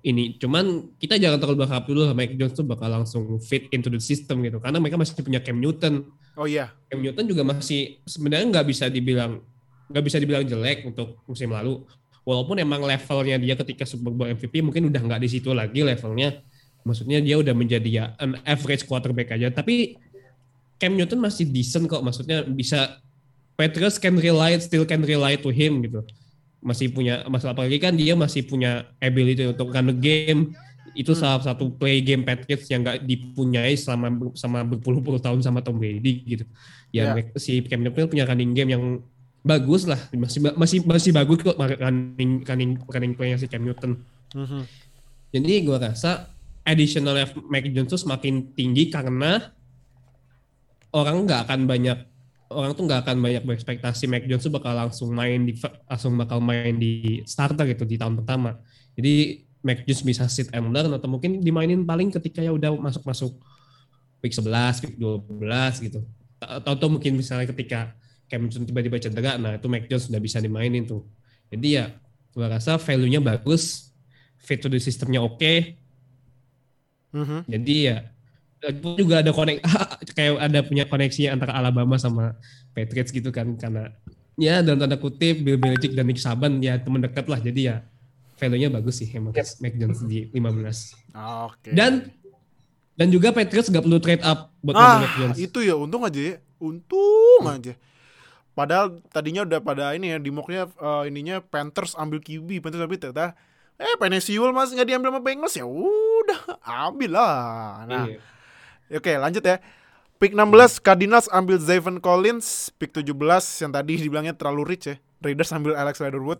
[0.01, 3.93] ini cuman kita jangan terlalu berharap dulu lah Mac Jones tuh bakal langsung fit into
[3.93, 6.09] the system gitu karena mereka masih punya Cam Newton.
[6.37, 6.73] Oh iya.
[6.89, 9.41] Cam Newton juga masih sebenarnya nggak bisa dibilang
[9.91, 11.85] nggak bisa dibilang jelek untuk musim lalu.
[12.21, 16.37] Walaupun emang levelnya dia ketika Super Bowl MVP mungkin udah nggak di situ lagi levelnya.
[16.85, 19.49] Maksudnya dia udah menjadi ya an average quarterback aja.
[19.49, 19.97] Tapi
[20.77, 22.01] Cam Newton masih decent kok.
[22.01, 23.01] Maksudnya bisa
[23.57, 26.01] Patriots can rely still can rely to him gitu.
[26.61, 30.53] Masih punya masalah apalagi kan dia masih punya ability untuk run the game.
[30.93, 35.77] Itu salah satu play game Patriots yang nggak dipunyai selama sama berpuluh-puluh tahun sama Tom
[35.77, 36.45] Brady gitu.
[36.93, 37.13] Ya, Ya.
[37.17, 38.83] mereka- si Cam Newton punya running game yang
[39.41, 43.97] bagus lah masih masih masih bagus kok running running running play-nya si Cam Newton.
[44.37, 44.61] Mhm.
[45.31, 46.29] Jadi gua rasa
[46.61, 47.17] additional
[47.49, 49.49] Mac Jones tuh semakin tinggi karena
[50.93, 51.97] orang nggak akan banyak
[52.51, 55.55] orang tuh nggak akan banyak berekspektasi Mac Jones tuh bakal langsung main di
[55.87, 58.59] langsung bakal main di starter gitu di tahun pertama.
[58.93, 63.39] Jadi Mac Jones bisa sit and learn atau mungkin dimainin paling ketika ya udah masuk-masuk
[64.21, 65.99] week 11, week 12 gitu.
[66.41, 67.93] Atau, atau mungkin misalnya ketika
[68.31, 71.03] Cam Newton tiba-tiba cedera, nah itu Mac Jones sudah bisa dimainin tuh.
[71.51, 71.91] Jadi ya
[72.31, 73.91] gua rasa value-nya bagus,
[74.39, 75.75] fit to the sistemnya oke,
[77.11, 77.43] Mhm.
[77.43, 77.97] jadi ya
[78.95, 79.59] juga ada konek
[80.15, 82.39] kayak ada punya koneksi antara Alabama sama
[82.71, 83.91] Patriots gitu kan karena
[84.39, 87.75] ya dalam tanda kutip Bill Belichick dan Nick Saban ya teman dekat lah jadi ya
[88.37, 89.59] value-nya bagus sih emang Yep.
[89.59, 90.95] Mac Jones di 15
[91.51, 91.75] Oke.
[91.75, 92.07] dan
[92.95, 96.21] dan juga Patriots gak perlu trade up buat ah, Mac Jones itu ya untung aja
[96.21, 96.35] ya.
[96.61, 97.73] Untung aja.
[98.51, 102.99] Padahal tadinya udah pada ini ya di mocknya eh, ininya Panthers ambil QB, Panthers ambil
[102.99, 103.33] ternyata
[103.81, 105.55] eh Penesiul masih nggak diambil sama Bengals?
[105.57, 107.87] Ya udah ambil lah.
[107.89, 108.19] Nah, Iya.
[108.99, 109.57] Oke lanjut ya.
[110.21, 112.69] Pick 16 Cardinals ambil Zayvon Collins.
[112.77, 113.09] Pick 17
[113.65, 116.37] yang tadi dibilangnya terlalu rich ya Raiders ambil Alex Leatherwood.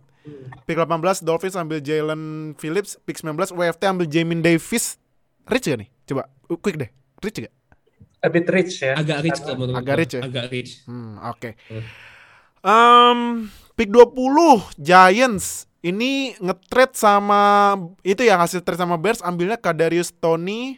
[0.69, 2.97] Pick 18 Dolphins ambil Jalen Phillips.
[3.05, 5.01] Pick 19 WFT ambil Jamin Davis.
[5.49, 5.89] Rich gak nih?
[6.05, 6.89] Coba uh, quick deh.
[7.25, 7.53] Rich gak?
[8.21, 8.93] A bit rich ya.
[8.93, 10.21] agak rich kalau menurut Agak rich ya?
[10.21, 10.71] agak rich.
[10.85, 11.57] Hmm oke.
[11.67, 11.83] Hmm.
[12.61, 13.19] um,
[13.73, 14.13] Pick 20
[14.77, 15.65] Giants.
[15.81, 17.73] Ini nge-trade sama
[18.05, 19.25] Itu ya hasil trade sama Bears.
[19.25, 20.77] Ambilnya Kadarius Tony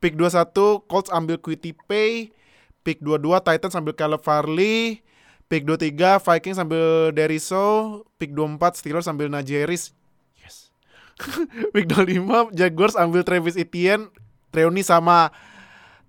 [0.00, 0.52] Pick 21
[0.84, 2.32] Colts ambil Quitty Pay.
[2.80, 5.00] Pick 22 Titans ambil Caleb Farley.
[5.48, 8.00] Pick 23 Vikings ambil Deriso.
[8.16, 9.92] Pick 24 Steelers ambil Najee Harris.
[10.36, 10.72] Yes.
[11.76, 14.08] Pick 25 Jaguars ambil Travis Etienne.
[14.52, 15.32] Reuni sama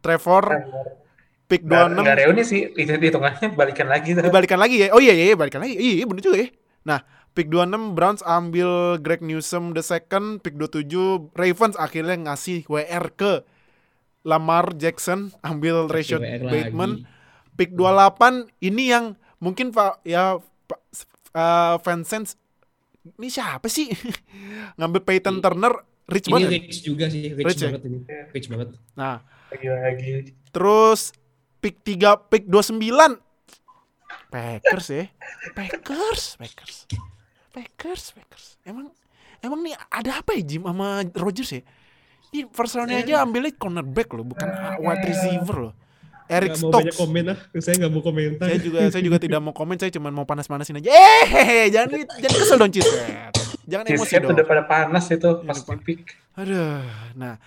[0.05, 0.45] Trevor
[1.45, 4.21] Pick Nggak, 26 nggak reuni sih, itu hitungannya balikan lagi tuh.
[4.21, 4.89] Dibalikan lagi ya.
[4.89, 5.73] Oh iya iya, iya balikan lagi.
[5.73, 6.49] Iya, iya bener juga ya.
[6.83, 6.99] Nah,
[7.31, 10.89] pick 26 Browns ambil Greg Newsom the second, pick 27
[11.33, 13.45] Ravens akhirnya ngasih WR ke
[14.21, 17.05] Lamar Jackson ambil Rashad Bateman.
[17.05, 17.13] lagi.
[17.53, 19.05] Pick 28 ini yang
[19.37, 20.41] mungkin Pak ya
[21.31, 22.33] uh, Vincent
[23.11, 23.93] ini siapa sih?
[24.77, 25.73] Ngambil Peyton Ini- Turner
[26.05, 26.49] rich ini banget.
[26.59, 27.69] rich juga sih rich, Rich ya?
[27.69, 28.23] banget ini Iya.
[28.29, 29.21] rich banget Nah,
[29.55, 30.35] Lagi-lagi.
[30.51, 31.15] Terus
[31.63, 33.23] pick 3 pick 29
[34.29, 35.03] Packers ya.
[35.55, 36.75] Packers, Packers.
[37.55, 38.45] Packers, Packers.
[38.67, 38.91] Emang
[39.39, 41.61] emang nih ada apa ya Jim sama Rodgers ya?
[42.35, 44.47] Ini first round aja ambilnya cornerback loh, bukan
[44.83, 45.73] wide receiver loh.
[46.25, 47.05] Eric mau banyak Stokes.
[47.05, 47.37] komen lah.
[47.61, 48.45] Saya nggak mau komentar.
[48.49, 50.89] Saya juga saya juga tidak mau komen, saya cuma mau panas-panasin aja.
[50.91, 52.87] Eh, jangan jangan kesel dong Cis.
[53.69, 54.33] Jangan emosi dong.
[54.33, 55.77] udah pada panas itu pas depan.
[55.79, 55.99] di pick.
[56.35, 56.81] Aduh,
[57.13, 57.37] nah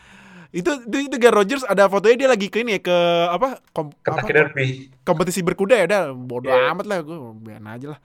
[0.51, 2.97] itu itu, itu Gar Rogers ada fotonya dia lagi ke ini ya ke
[3.29, 4.67] apa, kom, Kentucky apa Derby.
[5.03, 6.73] kompetisi berkuda ya udah bodo Iya.
[6.73, 8.01] amat lah gue biarin aja lah.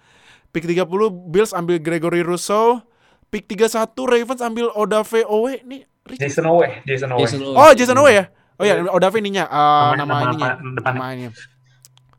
[0.50, 0.86] Pick 30
[1.26, 2.84] Bills ambil Gregory Rousseau,
[3.28, 7.20] pick 31 Ravens ambil Odave Owe nih Rich- Jason Owe, Jason Owe.
[7.20, 7.56] Jason Owe.
[7.56, 8.28] Oh, Jason Owe ya?
[8.54, 10.52] Oh ya, Odave ininya uh, Nama- nama, ininya.
[10.84, 11.32] nama ininya.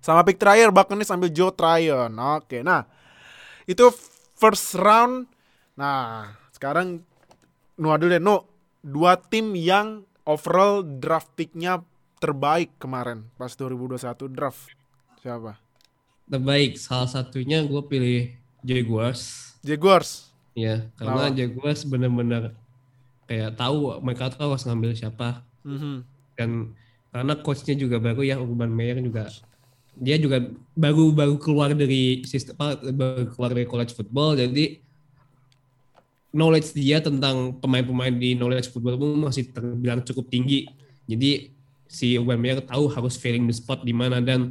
[0.00, 2.10] Sama pick terakhir Buccaneers ambil Joe Tryon.
[2.34, 2.84] Oke, nah.
[3.64, 3.88] Itu
[4.34, 5.28] first round.
[5.74, 7.00] Nah, sekarang
[7.74, 8.44] Nuh dulu deh, Nuh.
[8.80, 11.80] Dua tim yang overall draft picknya
[12.18, 14.72] terbaik kemarin pas 2021 draft.
[15.20, 15.60] Siapa?
[16.24, 16.80] Terbaik.
[16.80, 18.32] Salah satunya gue pilih
[18.64, 19.52] Jaguars.
[19.60, 20.32] Jaguars.
[20.54, 21.36] Ya, karena Kenapa?
[21.36, 22.42] Jaguars benar-benar
[23.24, 26.04] kayak tahu mereka tahu harus ngambil siapa Mhm.
[26.36, 26.50] dan
[27.08, 29.32] karena coachnya juga baru ya Urban Meyer juga
[29.96, 30.44] dia juga
[30.76, 32.52] baru baru keluar dari sistem
[32.92, 34.76] baru keluar dari college football jadi
[36.34, 40.66] knowledge dia tentang pemain-pemain di knowledge football pun masih terbilang cukup tinggi.
[41.06, 41.54] Jadi
[41.86, 44.50] si Meyer tahu harus filling the spot di mana dan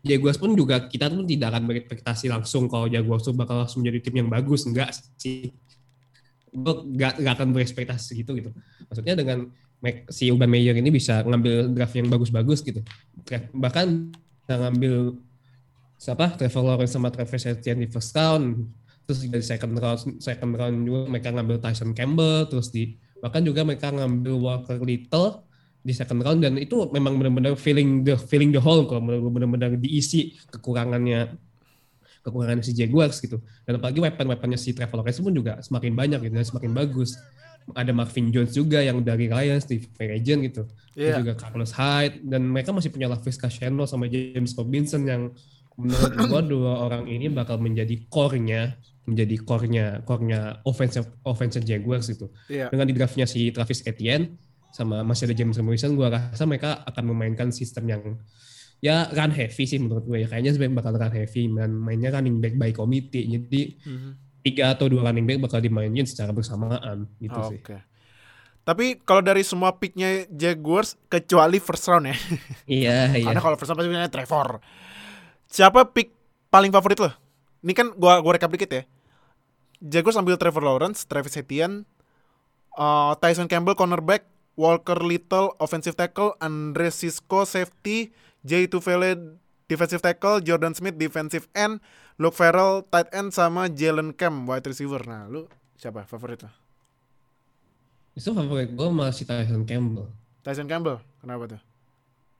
[0.00, 4.08] Jaguars pun juga kita pun tidak akan berekspektasi langsung kalau Jaguars tuh bakal langsung menjadi
[4.08, 4.64] tim yang bagus.
[4.64, 5.52] Enggak sih.
[6.48, 8.50] Gue gak, gak akan berekspektasi gitu gitu.
[8.88, 9.52] Maksudnya dengan
[10.08, 12.80] si Urban Meyer ini bisa ngambil draft yang bagus-bagus gitu.
[13.52, 15.20] Bahkan bisa ngambil
[16.00, 16.32] siapa?
[16.40, 18.77] Trevor Lawrence sama Travis Etienne di first round
[19.08, 22.92] terus di second round second round juga mereka ngambil Tyson Campbell terus di
[23.24, 25.48] bahkan juga mereka ngambil Walker Little
[25.80, 29.00] di second round dan itu memang benar-benar feeling the feeling the hole kalau
[29.32, 31.32] benar-benar diisi kekurangannya
[32.20, 33.40] kekurangan si Jaguars gitu.
[33.64, 37.16] Dan apalagi weapon-weaponnya si Trevor Lawrence pun juga semakin banyak gitu dan semakin bagus.
[37.72, 40.62] Ada Marvin Jones juga yang dari Lions di free agent gitu.
[40.92, 41.20] Terus Iya.
[41.24, 45.32] juga Carlos Hyde dan mereka masih punya LaVisca Chenault sama James Robinson yang
[45.78, 48.76] menurut gua dua orang ini bakal menjadi core-nya
[49.08, 52.68] menjadi core-nya core-nya offensive offensive Jaguars gitu Iya.
[52.68, 54.36] dengan di draftnya si Travis Etienne
[54.68, 58.02] sama masih ada James Robinson gua rasa mereka akan memainkan sistem yang
[58.78, 62.38] ya run heavy sih menurut gue ya kayaknya sebenarnya bakal run heavy dan mainnya running
[62.38, 64.10] back by committee jadi Mhm.
[64.38, 67.50] tiga atau dua running back bakal dimainin secara bersamaan gitu Oke.
[67.50, 67.80] sih
[68.62, 72.16] Tapi kalau dari semua picknya Jaguars kecuali first round ya.
[72.68, 74.60] iya iya Karena kalau first round pasti punya Trevor.
[75.48, 76.12] Siapa pick
[76.46, 77.08] paling favorit lo?
[77.64, 78.84] Ini kan gua gua rekap dikit ya.
[79.78, 81.86] Jaguars ambil Trevor Lawrence, Travis Etienne,
[82.74, 84.26] uh, Tyson Campbell cornerback,
[84.58, 88.10] Walker Little offensive tackle, Andre Cisco safety,
[88.42, 89.38] Jay Tufele
[89.70, 91.78] defensive tackle, Jordan Smith defensive end,
[92.18, 95.02] Luke Farrell tight end sama Jalen Cam wide receiver.
[95.06, 95.46] Nah, lu
[95.78, 96.50] siapa favorit lo?
[98.18, 100.10] itu favorit gue masih Tyson Campbell
[100.42, 100.98] Tyson Campbell.
[101.20, 101.60] Kenapa tuh?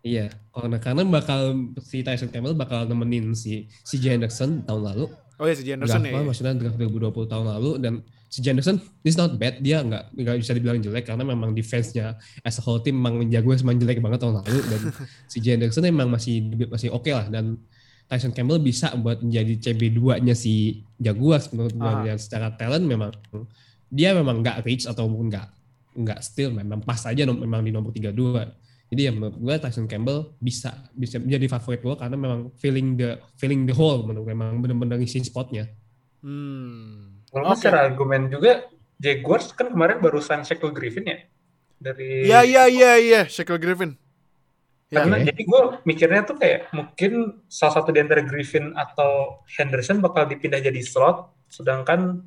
[0.01, 5.07] Iya, karena karena bakal si Tyson Campbell bakal nemenin si si Henderson tahun lalu.
[5.39, 6.19] Oh ya si Jenderson ya.
[6.19, 7.71] maksudnya draft 2020 tahun lalu.
[7.79, 7.95] Dan
[8.27, 12.59] si Henderson is not bad, dia nggak nggak bisa dibilang jelek karena memang defense-nya as
[12.59, 14.59] a whole team memang jago memang jelek banget tahun lalu.
[14.67, 14.81] Dan
[15.31, 17.31] si Henderson emang masih masih oke lah.
[17.31, 17.55] Dan
[18.09, 21.55] Tyson Campbell bisa buat menjadi CB2-nya si Jaguars.
[21.55, 22.03] Menurut gue Ah.
[22.03, 23.15] dan secara talent memang
[23.89, 25.47] dia memang nggak reach ataupun nggak
[26.03, 26.51] nggak still.
[26.51, 31.21] Memang pas aja memang di nomor 32 jadi ya menurut gue Tyson Campbell bisa bisa
[31.21, 35.25] menjadi favorit gue karena memang feeling the feeling the hole menurut gue memang benar-benar ngisi
[35.25, 35.69] spotnya
[36.19, 37.23] Hmm.
[37.31, 37.63] Kalau Oke.
[37.63, 38.67] secara argumen juga
[38.99, 41.19] Jaguars kan kemarin barusan Shaquille Griffin ya
[41.79, 43.95] dari Iya iya iya iya, Shaquille Griffin.
[44.89, 45.05] Ya.
[45.05, 45.27] karena Oke.
[45.29, 50.65] jadi gue mikirnya tuh kayak mungkin salah satu di antara Griffin atau Henderson bakal dipindah
[50.65, 52.25] jadi slot sedangkan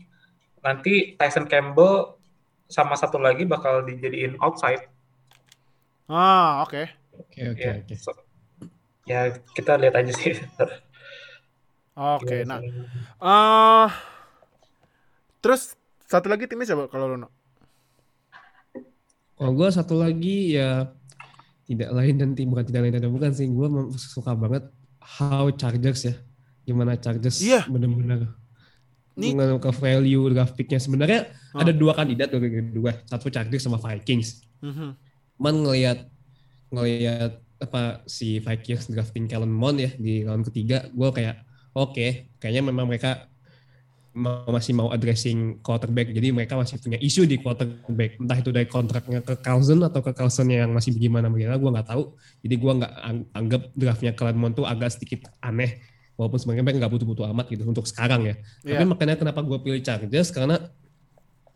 [0.62, 2.21] nanti Tyson Campbell
[2.69, 4.90] sama satu lagi bakal dijadiin outside
[6.12, 6.84] Ah, oke.
[7.13, 8.19] oke oke ya oke So-
[9.04, 9.19] ya
[9.50, 10.36] kita lihat aja sih
[11.93, 12.60] Oke, Gimana nah.
[12.60, 12.71] sih?
[13.21, 13.89] eh
[15.39, 17.28] terus satu lagi timnya siapa kalau Rono?
[19.34, 20.91] Kalau gue satu lagi ya
[21.65, 24.67] tidak lain dan tim bukan tidak lain dan bukan sih gue suka banget
[25.00, 26.15] how Chargers ya
[26.62, 27.65] gimana Chargers Iya.
[27.65, 28.38] benar-benar
[29.14, 31.59] dengan ke value draft picknya sebenarnya Oh.
[31.59, 34.89] ada dua kandidat dari kedua satu Chargers sama Vikings Mhm.
[35.41, 36.05] Cuman ngelihat
[36.69, 41.41] ngelihat apa si Vikings drafting Kellen Mond ya di round ketiga gue kayak
[41.73, 43.25] oke kayaknya memang mereka
[44.45, 49.23] masih mau addressing quarterback jadi mereka masih punya isu di quarterback entah itu dari kontraknya
[49.23, 52.03] ke Coulson atau ke Coulson yang masih bagaimana bagaimana gue nggak tahu
[52.43, 55.79] jadi gue nggak ang- anggap draftnya Kellen Mond tuh agak sedikit aneh
[56.19, 58.35] walaupun sebenarnya mereka nggak butuh-butuh amat gitu untuk sekarang ya
[58.67, 58.83] Iya.
[58.83, 60.59] tapi makanya kenapa gue pilih Chargers karena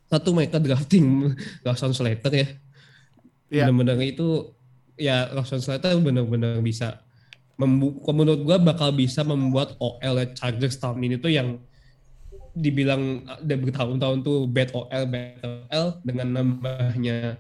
[0.07, 1.35] satu mereka drafting
[1.67, 2.47] Rashawn Slater ya.
[3.47, 3.69] Iya.
[3.69, 4.51] Benar-benar itu
[4.95, 7.03] ya Rashawn Slater benar-benar bisa
[7.55, 11.59] menurut gua bakal bisa membuat OL Chargers tahun ini tuh yang
[12.55, 17.35] dibilang udah bertahun-tahun tuh bad OL bad OL dengan nambahnya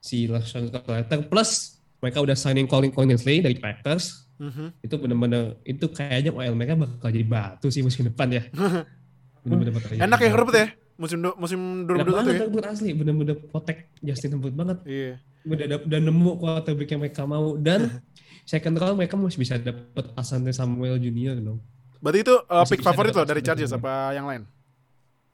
[0.00, 4.74] si Rashawn Slater plus mereka udah signing Colin Conley dari Packers Mhm.
[4.82, 8.42] itu benar-benar itu kayaknya OL mereka bakal jadi batu sih musim depan ya.
[9.46, 10.28] Bener-bener bakal Enak ya.
[10.34, 10.66] Herbert ya
[11.02, 12.40] musim du- musim Enak 2021 banget ya.
[12.46, 14.78] Herbert asli, bener-bener protect Justin Herbert banget.
[14.86, 15.12] Iya.
[15.42, 17.98] Udah, udah nemu quarterback yang mereka mau dan
[18.52, 21.58] second round mereka masih bisa dapet Asante Samuel Junior dong.
[21.98, 24.42] Berarti itu uh, Masih pick favorit dapat lo dari Chargers apa yang lain?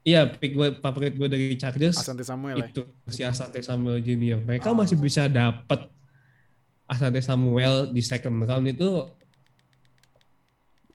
[0.05, 2.73] Iya, pick gue favorit gue dari Chargers Asante Samuel ya.
[2.73, 4.41] itu si Asante Samuel Junior.
[4.41, 5.85] Mereka masih bisa dapet
[6.89, 8.89] Asante Samuel di second round itu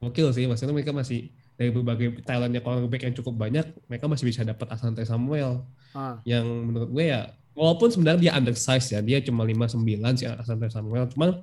[0.02, 0.50] gokil sih.
[0.50, 5.06] Maksudnya mereka masih dari berbagai talentnya cornerback yang cukup banyak, mereka masih bisa dapat Asante
[5.06, 5.62] Samuel.
[5.94, 6.18] Ah.
[6.26, 9.78] yang menurut gue ya walaupun sebenarnya dia undersize ya dia cuma 59
[10.18, 11.38] si Asante Samuel cuma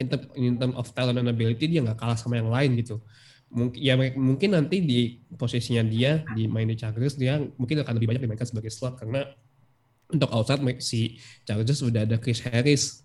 [0.00, 3.04] in term, in term of talent and ability dia nggak kalah sama yang lain gitu
[3.52, 8.16] mungkin ya mungkin nanti di posisinya dia di main di Chargers dia mungkin akan lebih
[8.16, 9.28] banyak dimainkan sebagai slot karena
[10.08, 13.04] untuk outside si Chargers sudah ada Chris Harris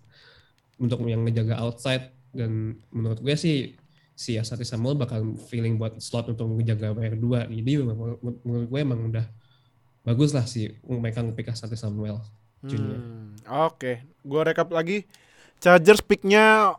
[0.80, 3.76] untuk yang ngejaga outside dan menurut gue sih
[4.16, 9.28] si Asante Samuel bakal feeling buat slot untuk menjaga WR2 jadi menurut gue emang udah
[10.08, 12.24] bagus lah si mereka ngepick Asante Samuel
[12.64, 12.98] Junior.
[12.98, 13.36] Hmm,
[13.68, 15.04] Oke, gua rekap lagi.
[15.60, 16.74] Chargers picknya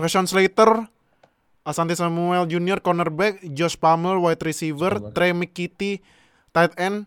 [0.00, 0.88] Rashawn Slater,
[1.62, 2.80] Asante Samuel Jr.
[2.80, 5.12] cornerback, Josh Palmer wide receiver, Palmer.
[5.12, 6.00] Trey McKitty
[6.56, 7.06] tight end,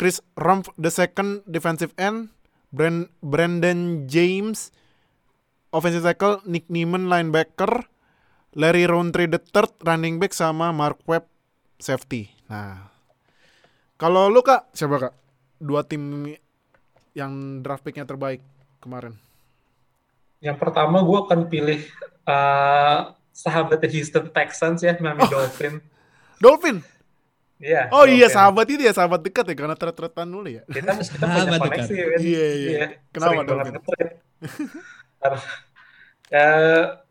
[0.00, 2.32] Chris Rumpf the second defensive end,
[2.72, 4.72] Brand Brandon James
[5.72, 7.88] offensive tackle, Nick Niemann linebacker,
[8.52, 11.24] Larry Rountree the third running back sama Mark Webb
[11.80, 12.28] safety.
[12.52, 12.92] Nah,
[13.96, 15.14] kalau lu kak siapa kak?
[15.56, 16.28] Dua tim
[17.16, 17.32] yang
[17.64, 18.42] draft picknya terbaik
[18.82, 19.16] kemarin.
[20.42, 21.80] Yang pertama gue akan pilih
[22.26, 25.78] uh, sahabatnya Houston Texans ya, Miami Dolphin.
[26.42, 26.82] Dolphin.
[27.62, 27.86] Iya.
[27.94, 28.36] Oh iya Dolphin.
[28.36, 30.66] sahabat itu ya sahabat dekat ya karena tret-tretan dulu ya.
[30.66, 31.94] Kita, kita punya Sahabat koneksi dekat.
[31.94, 32.18] ya.
[32.18, 32.86] Iya, iya.
[33.14, 33.72] Kenapa Dolphin?
[33.78, 34.12] nge-trade.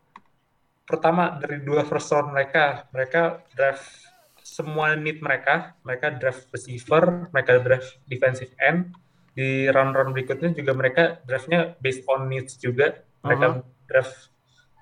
[0.92, 4.04] Pertama dari dua first round mereka, mereka draft
[4.44, 8.92] semua need mereka, mereka draft receiver, mereka draft defensive end.
[9.32, 13.00] Di round-round berikutnya juga mereka draftnya based on needs juga.
[13.24, 14.28] Mereka draft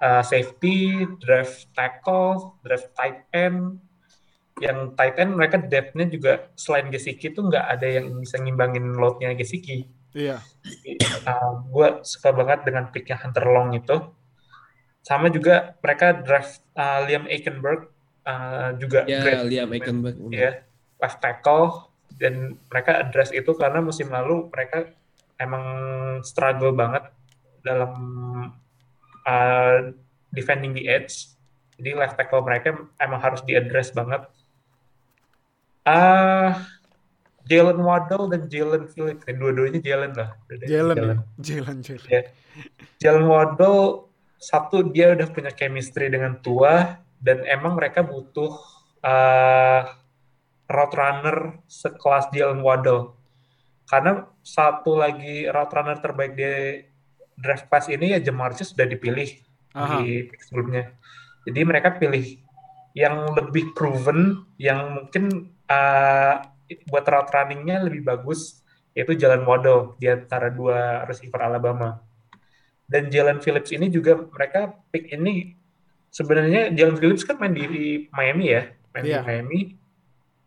[0.02, 3.78] uh, safety, draft tackle, draft tight end.
[4.58, 9.38] Yang tight end mereka depth-nya juga selain Gesicki tuh nggak ada yang bisa ngimbangin load-nya
[9.38, 10.42] Gesicki Iya.
[11.70, 13.96] gue Uh, suka banget dengan picknya Hunter Long itu.
[15.00, 17.88] Sama juga mereka draft uh, Liam Aikenberg
[18.24, 20.60] uh, juga ya great Liam Eichenberg ya
[21.00, 21.90] left tackle
[22.20, 24.92] dan mereka address itu karena musim lalu mereka
[25.40, 25.64] emang
[26.20, 27.08] struggle banget
[27.64, 27.92] dalam
[29.24, 29.78] uh,
[30.28, 31.32] defending the edge.
[31.80, 34.28] Jadi left tackle mereka emang harus diaddress banget.
[35.88, 36.68] Ah,
[37.48, 40.36] Jalen Waddle dan Jalen Phillips, dua-duanya Jalen lah.
[40.44, 41.16] Dua-duanya Jalen ya.
[41.40, 42.08] Jalen Jalen.
[42.12, 42.22] Ya.
[43.00, 44.09] Jalen Waddle
[44.40, 48.56] satu dia udah punya chemistry dengan tua dan emang mereka butuh
[49.04, 49.82] uh,
[50.64, 53.20] route runner sekelas Jalen Waddle.
[53.84, 56.50] Karena satu lagi route runner terbaik di
[57.36, 59.28] draft class ini ya Jamarcus sudah dipilih
[59.76, 60.00] Aha.
[60.00, 60.96] di sebelumnya.
[61.44, 62.24] Jadi mereka pilih
[62.96, 66.34] yang lebih proven, yang mungkin uh,
[66.88, 68.64] buat route runningnya lebih bagus,
[68.96, 72.09] yaitu Jalen Waddle di antara dua receiver Alabama.
[72.90, 75.54] Dan Jalen Phillips ini juga mereka pick ini
[76.10, 79.22] sebenarnya Jalen Phillips kan main di Miami ya, main Iya.
[79.22, 79.60] di Miami,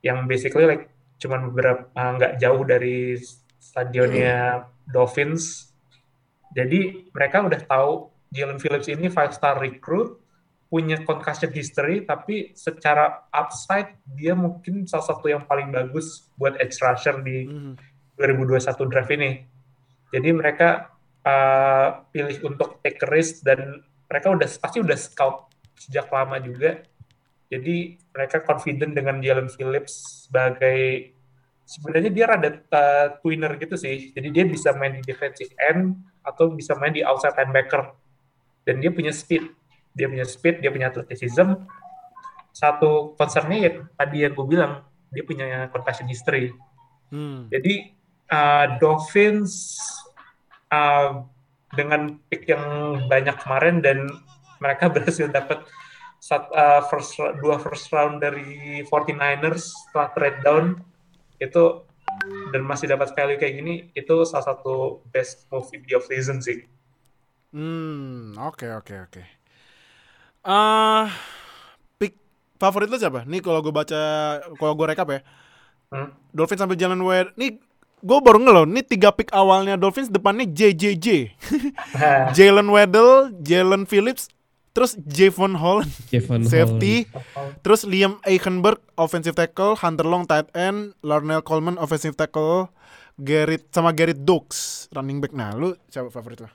[0.03, 3.15] yang basically like cuman beberapa uh, nggak jauh dari
[3.57, 5.71] stadionnya Dolphins.
[6.51, 7.91] Jadi mereka udah tahu
[8.29, 10.19] Jalen Phillips ini five star recruit,
[10.67, 16.75] punya concussion history, tapi secara upside dia mungkin salah satu yang paling bagus buat edge
[16.77, 17.73] rusher di Mhm.
[18.13, 19.41] 2021 draft ini.
[20.13, 20.92] Jadi mereka
[21.24, 25.49] uh, pilih untuk take risk dan mereka udah pasti udah scout
[25.80, 26.84] sejak lama juga.
[27.49, 31.13] Jadi mereka confident dengan Jalen Phillips sebagai
[31.63, 34.11] sebenarnya dia rada uh, twinner gitu sih.
[34.13, 37.93] Jadi dia bisa main di defensive end atau bisa main di outside linebacker.
[38.63, 39.43] Dan dia punya speed.
[39.93, 41.53] Dia punya speed, dia punya athleticism.
[42.53, 44.82] Satu concernnya ya tadi yang gue bilang,
[45.13, 46.49] dia punya concussion history.
[47.13, 47.45] Hmm.
[47.53, 47.93] Jadi
[48.34, 49.53] uh, Dolphins
[50.74, 51.09] uh,
[51.80, 52.63] dengan pick yang
[53.11, 53.97] banyak kemarin dan
[54.63, 55.59] mereka berhasil dapat
[56.28, 60.65] sat- uh, first dua first round dari 49ers setelah trade down
[61.41, 61.63] itu
[62.53, 66.63] dan masih dapat value kayak gini itu salah satu best move di off season sih.
[67.53, 69.24] Hmm, oke oke oke.
[70.43, 71.07] Ah,
[71.99, 72.15] pick
[72.59, 73.24] favorit lo siapa?
[73.30, 73.99] Nih kalau gue baca,
[74.59, 75.19] kalau gue rekap ya,
[75.91, 76.09] Hmm.
[76.34, 77.30] Dolphins sampai Jalen Ware.
[77.38, 77.61] Nih
[78.03, 78.65] gue baru nge loh.
[78.65, 81.07] Nih tiga pick awalnya Dolphins depannya JJJ,
[82.35, 84.27] Jalen Waddle, Jalen Phillips,
[84.69, 87.07] terus Javon Holland Kevin safety,
[87.59, 92.67] terus Liam Eichenberg offensive tackle, Hunter Long tight end, Larnell Coleman offensive tackle,
[93.15, 95.31] Garrett sama Garrett Dukes running back.
[95.31, 96.51] Nah, lu siapa favorit lo?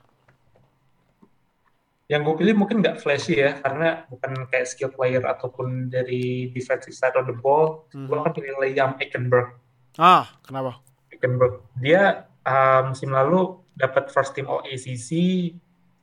[2.09, 6.97] yang gue pilih mungkin nggak flashy ya karena bukan kayak skill player ataupun dari defensive
[6.97, 7.85] side of the ball.
[7.93, 8.21] Gue Mhm.
[8.25, 9.53] akan pilih Liam Eichenberg.
[10.01, 10.81] Ah, kenapa?
[11.19, 11.61] Eichenberg.
[11.77, 15.11] Dia uh, musim lalu dapat first team All ACC.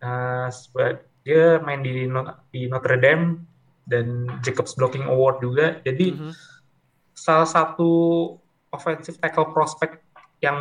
[0.03, 0.51] Uh,
[1.25, 2.05] dia main di,
[2.51, 3.41] di Notre Dame
[3.87, 5.79] dan Jacobs Blocking Award juga.
[5.81, 6.31] Jadi Mhm.
[7.15, 7.89] salah satu
[8.69, 10.03] offensive tackle prospect
[10.43, 10.59] yang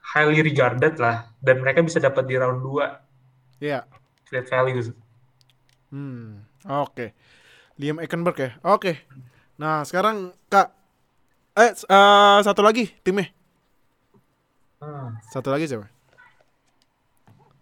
[0.00, 2.86] highly regarded lah dan mereka bisa dapat di round 2
[3.60, 3.84] Iya.
[4.30, 4.94] great values.
[5.90, 7.12] Hmm, oke.
[7.76, 8.50] Liam Eichenberg ya.
[8.62, 9.02] Oke.
[9.58, 10.70] Nah, sekarang Kak
[11.58, 13.28] eh eh, satu lagi timnya.
[14.80, 15.20] Hmm.
[15.28, 15.86] Satu lagi siapa?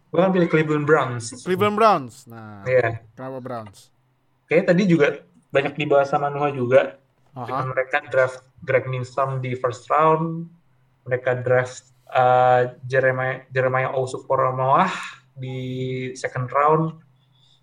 [0.08, 1.34] Gue kan pilih Cleveland Browns.
[1.42, 2.24] Cleveland Browns.
[2.24, 3.02] Nah, Iya.
[3.12, 3.90] kenapa Browns?
[4.48, 5.06] Kayaknya tadi juga
[5.50, 6.96] banyak dibahas sama Nuha juga.
[7.36, 7.68] Aha.
[7.68, 10.48] Mereka draft Greg Newsom di first round,
[11.04, 14.88] mereka draft uh, Jeremiah Jeremiah Owusu-Koramoah
[15.36, 15.58] di
[16.16, 16.96] second round.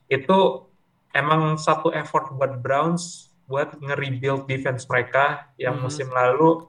[0.05, 0.69] Itu
[1.11, 5.81] emang satu effort buat Browns buat nge-rebuild defense mereka yang Mhm.
[5.81, 6.65] musim lalu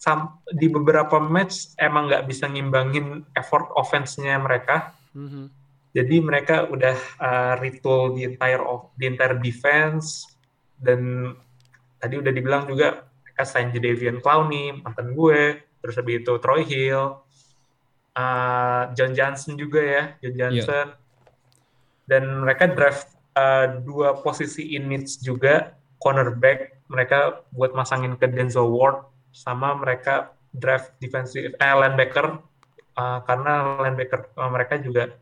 [0.00, 4.96] sam- di beberapa match emang nggak bisa ngimbangin effort offense-nya mereka.
[5.12, 5.52] Mhm.
[5.92, 10.24] Jadi mereka udah uh, retool the entire of the entire defense
[10.78, 11.34] dan
[12.00, 17.20] tadi udah dibilang juga mereka sign Jadavian Clowney mantan gue, terus habis itu Troy Hill,
[18.14, 20.86] uh, John Johnson juga ya, John Johnson.
[22.06, 28.66] Dan mereka draft uh, dua posisi in needs juga cornerback mereka buat masangin ke Denzel
[28.70, 32.42] Ward sama mereka draft defensive eh, linebacker
[32.98, 35.14] uh, karena linebacker uh, mereka juga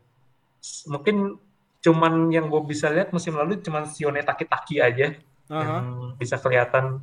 [0.89, 1.37] mungkin
[1.79, 5.07] cuman yang gue bisa lihat musim lalu cuman Sione Taki-Taki aja
[5.49, 5.63] Aha.
[5.63, 5.87] yang
[6.19, 6.99] bisa kelihatan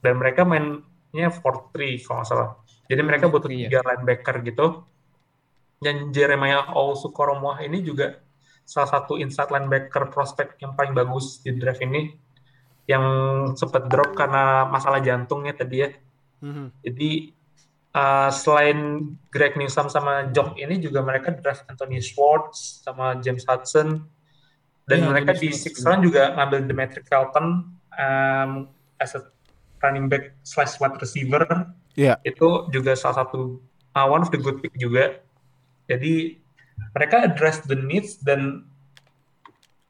[0.00, 2.50] dan mereka mainnya 4-3 kalau nggak salah.
[2.90, 4.66] Jadi mereka butuh tiga linebacker gitu.
[5.80, 8.20] Dan Jeremiah Owusu-Koramoah ini juga
[8.68, 12.12] salah satu inside linebacker prospek yang paling bagus di draft ini
[12.84, 13.04] yang
[13.56, 15.90] sempat drop karena masalah jantungnya tadi ya.
[16.40, 16.72] Mhm.
[16.82, 17.10] Jadi
[17.92, 18.78] uh, selain
[19.28, 24.04] Greg Newsom sama Jock ini juga mereka draft Anthony Schwartz sama James Hudson
[24.88, 25.86] dan Iya, mereka di juga.
[25.86, 27.46] round juga ngambil Demetric Felton
[27.94, 28.50] um,
[28.98, 29.22] as a
[29.80, 31.44] running back slash wide receiver
[31.98, 32.16] Iya.
[32.22, 33.58] itu juga salah satu
[33.94, 35.18] uh, one of the good pick juga
[35.90, 36.38] jadi
[36.94, 38.62] mereka address the needs dan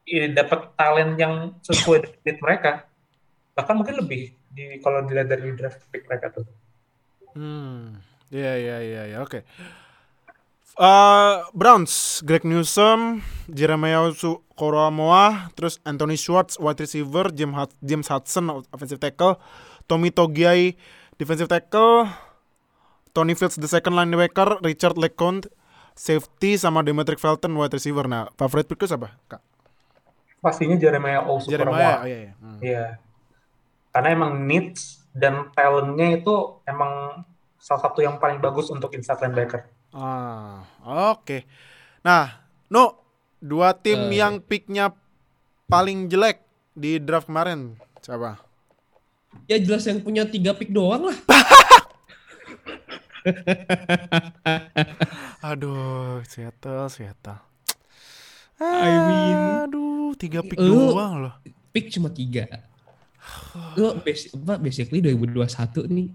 [0.09, 2.71] eh, dapat talent yang sesuai dengan need mereka
[3.53, 6.45] bahkan mungkin lebih di kalau dilihat dari draft pick mereka tuh
[7.31, 7.95] Hmm.
[8.27, 9.17] Iya iya iya iya.
[9.23, 9.47] Oke.
[10.75, 14.07] Eh, Browns, Greg Newsom, Jeremiah
[14.55, 19.39] Koromoa, terus Anthony Schwartz, wide receiver, James, Hud- James Hudson, offensive tackle,
[19.87, 20.75] Tommy Togiai,
[21.15, 22.07] defensive tackle,
[23.11, 25.51] Tony Fields, the second linebacker, Richard LeCompte,
[25.95, 28.07] safety, sama Demetric Felton, wide receiver.
[28.07, 29.43] Nah, favorite pick siapa, Kak?
[30.41, 32.01] pastinya Jeremiah Owusu Jeremiah.
[32.01, 32.33] Oh, iya, iya.
[32.41, 32.59] Hmm.
[32.59, 32.85] Iya.
[33.91, 36.33] Karena emang needs dan talentnya itu
[36.63, 37.23] emang
[37.55, 39.67] salah satu yang paling bagus untuk inside linebacker.
[39.91, 40.63] Ah,
[41.11, 41.43] oke.
[42.01, 42.31] Nah,
[42.67, 42.95] no,
[43.37, 44.17] dua tim Eh.
[44.17, 44.95] yang picknya
[45.67, 46.39] paling jelek
[46.71, 48.39] di draft kemarin siapa?
[49.45, 51.17] Ya jelas yang punya tiga pick doang lah.
[55.43, 57.39] Aduh, Seattle, Seattle.
[58.61, 61.33] I mean- aduh, tiga pick Lu- doang loh.
[61.71, 62.45] Pick cuma tiga.
[63.79, 66.09] Lo basic, basically 2021 nih.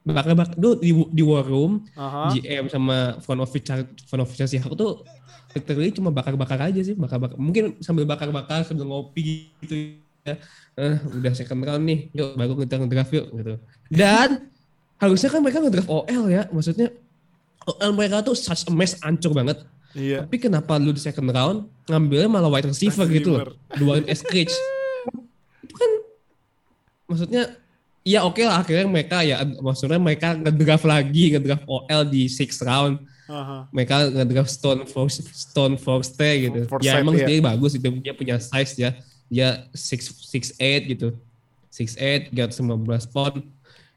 [0.00, 2.32] Bakal bak lo di, di war room, Aha.
[2.32, 5.04] GM sama front office front office Seahawks tuh
[5.52, 7.36] literally cuma bakar-bakar aja sih, bakar-bakar.
[7.36, 10.40] Mungkin sambil bakar-bakar sambil ngopi gitu ya.
[10.80, 13.54] Eh, udah second round nih, yuk baru kita ngedraft yuk gitu.
[13.92, 14.48] Dan
[14.96, 16.88] harusnya kan mereka ngedraft OL ya, maksudnya
[17.68, 19.60] OL mereka tuh such a mess, ancur banget.
[19.92, 20.24] Iya.
[20.24, 23.52] Tapi kenapa lu di second round ngambilnya malah wide receiver, gitu loh.
[23.76, 24.06] Duain
[27.10, 27.58] maksudnya
[28.06, 33.02] ya oke lah akhirnya mereka ya maksudnya mereka ngedraft lagi ngedraft OL di sixth round.
[33.30, 33.70] Aha.
[33.70, 36.66] mereka ngedraft Stone Force Stone Forster gitu.
[36.66, 37.26] Forsyth, ya emang iya.
[37.30, 38.90] dia bagus itu dia punya size ya.
[39.30, 41.14] Dia six six eight gitu.
[41.70, 43.46] Six eight 319 pound.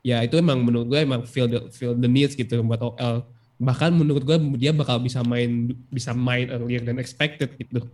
[0.05, 3.25] Ya itu emang menurut gue emang feel the, feel the needs gitu buat OL
[3.63, 7.89] bahkan menurut gue dia bakal bisa main bisa main earlier than expected gitu.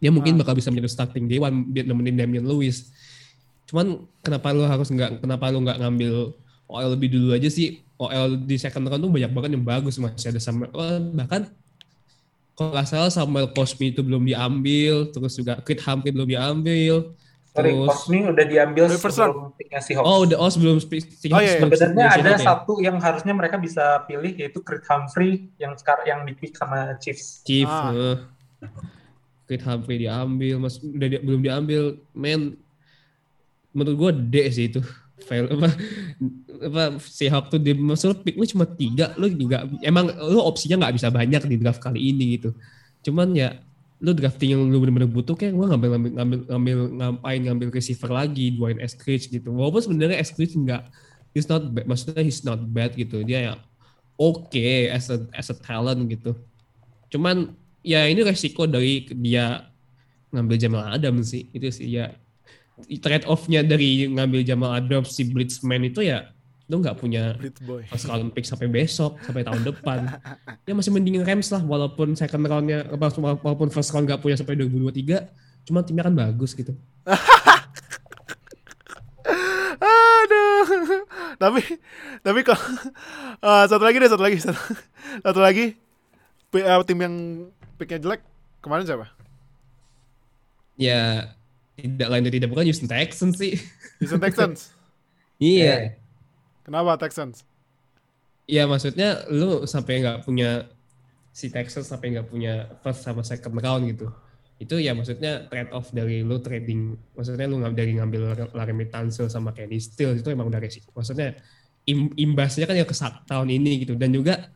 [0.00, 0.44] Dia mungkin Ah.
[0.44, 2.88] bakal bisa menjadi starting day one biar nemenin Damian Lewis
[3.64, 3.86] cuman
[4.20, 6.14] kenapa lu harus nggak kenapa lu nggak ngambil
[6.68, 10.32] OL lebih dulu aja sih OL di second round tuh banyak banget yang bagus masih
[10.32, 11.48] ada sama oh, bahkan
[12.54, 17.14] kalau nggak salah Samuel Cosmi itu belum diambil terus juga Creed Humphrey belum diambil
[17.54, 21.70] Sorry, terus Cosmi udah diambil sebelum picknya oh udah oh sebelum spe- Oh, iya, iya.
[21.70, 22.38] Sebenarnya ada ya?
[22.42, 27.46] satu yang harusnya mereka bisa pilih yaitu Creed Humphrey yang sekarang yang dipick sama Chiefs.
[27.46, 27.94] Chief, Ah.
[27.94, 28.16] eh.
[29.46, 32.58] Creed Humphrey diambil, mas udah di- belum diambil, men.
[33.74, 34.80] Menurut gue D sih itu.
[35.24, 35.70] Fail apa
[36.58, 40.94] apa Seahawks tuh di maksud pick lu cuma tiga, lu juga emang lu opsinya nggak
[41.00, 42.50] bisa banyak di draft kali ini gitu.
[43.06, 43.62] Cuman ya
[44.02, 48.10] lu drafting yang lu bener-bener butuh kayak gue ngambil ngambil ngambil ngambil ngapain ngambil receiver
[48.10, 49.54] lagi Dwayne Eskridge gitu.
[49.54, 50.82] Walaupun sebenarnya Eskridge nggak
[51.32, 53.22] he's not bad, maksudnya he's not bad gitu.
[53.22, 53.54] Dia ya
[54.18, 56.34] oke as a as a talent gitu.
[57.08, 57.54] Cuman
[57.86, 59.70] ya ini resiko dari dia
[60.34, 62.10] ngambil Jamal Adams sih itu sih ya
[62.98, 67.36] trade off-nya dari ngambil Jamal Adams si Blitzman itu ya lu nggak punya
[67.92, 70.08] first round pick sampai besok sampai tahun depan
[70.68, 75.68] ya masih mending Rams lah walaupun second roundnya walaupun first round nggak punya sampai 2023
[75.68, 76.72] cuma timnya kan bagus gitu
[79.84, 80.64] Aduh.
[81.36, 81.60] tapi
[82.24, 82.64] tapi kalau
[83.48, 84.60] eh, satu lagi deh satu lagi satu,
[85.20, 85.76] satu lagi
[86.48, 87.14] P- eh, tim yang
[87.76, 88.20] picknya jelek
[88.64, 89.06] kemarin siapa?
[90.80, 91.28] ya
[91.74, 93.58] tidak lain dan tidak bukan Houston Texans sih
[93.98, 94.70] Houston Texans.
[95.42, 95.98] iya
[96.64, 97.44] Kenapa Texans?
[98.48, 100.68] Iya maksudnya lu sampai nggak punya
[101.32, 104.08] si Texas sampai nggak punya first sama second round gitu.
[104.56, 109.28] Itu ya maksudnya trade off dari lu trading, maksudnya lu nggak dari ngambil Laramie Tunsil
[109.28, 110.88] sama Kenny Stills itu emang udah resiko.
[110.96, 111.36] Maksudnya
[111.84, 112.96] im- imbasnya kan ya ke
[113.28, 114.48] tahun ini gitu dan juga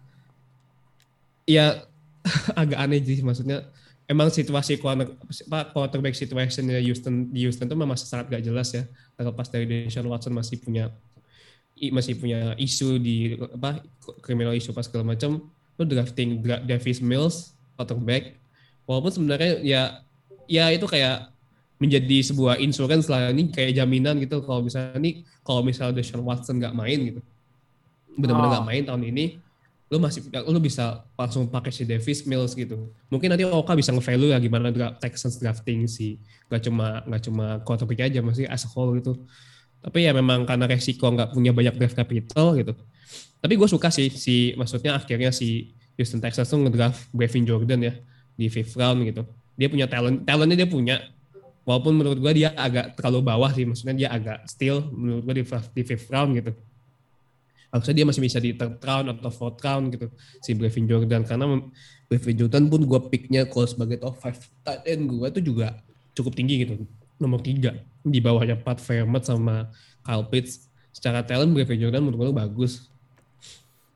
[1.45, 1.85] ya
[2.61, 3.69] agak aneh sih maksudnya
[4.09, 5.13] emang situasi corner,
[5.53, 8.89] apa, quarterback situation Houston di Houston tuh memang sangat gak jelas ya.
[9.15, 10.89] Terlepas dari Deshaun Watson masih punya
[11.79, 13.79] masih punya isu di apa
[14.19, 15.47] criminal isu pas segala macam
[15.79, 18.35] lu drafting Dra- Davis Mills quarterback
[18.83, 19.83] walaupun sebenarnya ya
[20.51, 21.31] ya itu kayak
[21.79, 26.59] menjadi sebuah insurance lah ini kayak jaminan gitu kalau misalnya nih kalau misalnya Deshaun Watson
[26.59, 27.21] nggak main gitu
[28.19, 28.53] benar-benar Oh.
[28.59, 29.25] nggak main tahun ini
[29.89, 34.37] lu masih lu bisa langsung pakai si Davis Mills gitu mungkin nanti Oka bisa nge-value
[34.37, 36.21] ya gimana dra- Texans drafting si
[36.53, 39.17] nggak cuma nggak cuma quarterback aja masih as a whole gitu
[39.79, 42.75] tapi ya memang karena resiko nggak punya banyak draft capital gitu.
[43.39, 47.95] Tapi gue suka sih si maksudnya akhirnya si Houston Texans tuh ngedraft Brevin Jordan ya
[48.35, 49.23] di fifth round gitu.
[49.59, 50.99] Dia punya talent, talentnya dia punya.
[51.63, 55.45] Walaupun menurut gue dia agak terlalu bawah sih, maksudnya dia agak still menurut gue di,
[55.47, 56.53] di fifth round gitu.
[57.69, 60.09] Harusnya dia masih bisa di third round atau fourth round gitu
[60.41, 61.23] si Brevin Jordan.
[61.25, 61.45] Karena
[62.09, 65.77] Brevin Jordan pun gue picknya kalau sebagai top 5 tight end gue tuh juga
[66.17, 66.75] cukup tinggi gitu
[67.21, 67.77] nomor tiga.
[68.01, 69.69] Di bawahnya Pat Fairmont sama
[70.01, 70.71] Kyle Pitts.
[70.97, 72.89] Secara talent Brevin Jordan menurut gue bagus.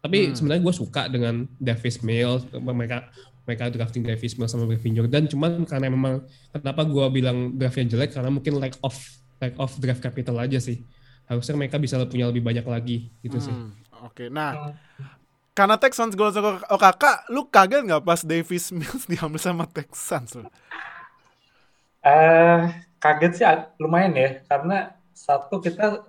[0.03, 0.35] Tapi Hmm.
[0.37, 2.45] sebenarnya gue suka dengan Davis Mills.
[2.53, 2.99] Mereka
[3.43, 5.25] mereka drafting Davis Mills sama Brevin Jordan.
[5.27, 8.13] Cuman karena memang kenapa gue bilang draftnya jelek?
[8.15, 8.95] Karena mungkin lack of
[9.43, 10.87] lack of draft capital aja sih
[11.25, 13.71] harusnya mereka bisa punya lebih banyak lagi gitu sih Hmm,
[14.03, 14.75] Oke, nah
[15.53, 19.65] karena Texans gue langsung ke- oh kakak, lu kaget nggak pas Davis Mills diambil sama
[19.65, 20.33] Texans?
[20.35, 20.49] lu?
[22.03, 22.61] Eh,
[22.99, 23.45] kaget sih
[23.77, 26.03] lumayan ya, karena satu kita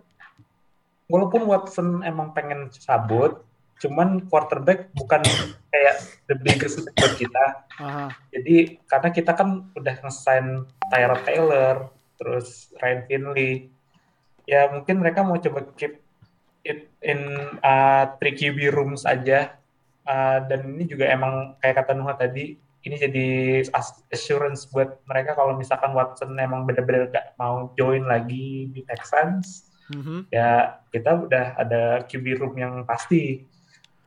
[1.05, 3.45] walaupun Watson emang pengen cabut,
[3.77, 5.21] cuman quarterback bukan
[5.69, 5.95] kayak
[6.25, 7.45] the biggest buat kita.
[7.77, 8.09] Aha.
[8.31, 11.75] Jadi karena kita kan udah nge-sign Tyrod Taylor,
[12.15, 13.69] terus Ryan Finley,
[14.43, 15.99] ya mungkin mereka mau coba keep
[16.63, 17.19] it in
[17.59, 19.59] uh, QB rooms aja.
[20.03, 23.27] Uh, dan ini juga emang kayak kata Nuha tadi, ini jadi
[23.71, 29.71] as- assurance buat mereka kalau misalkan Watson emang bener-bener gak mau join lagi di Texans,
[29.95, 30.27] Mhm.
[30.27, 33.47] ya kita udah ada QB room yang pasti.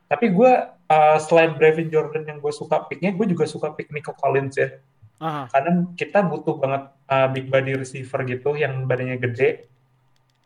[0.05, 4.13] Tapi gue uh, selain Brevin Jordan yang gue suka picknya, gue juga suka pick Nico
[4.13, 4.77] Collins ya.
[5.17, 5.49] Aha.
[5.49, 9.65] Karena kita butuh banget uh, big body receiver gitu yang badannya gede.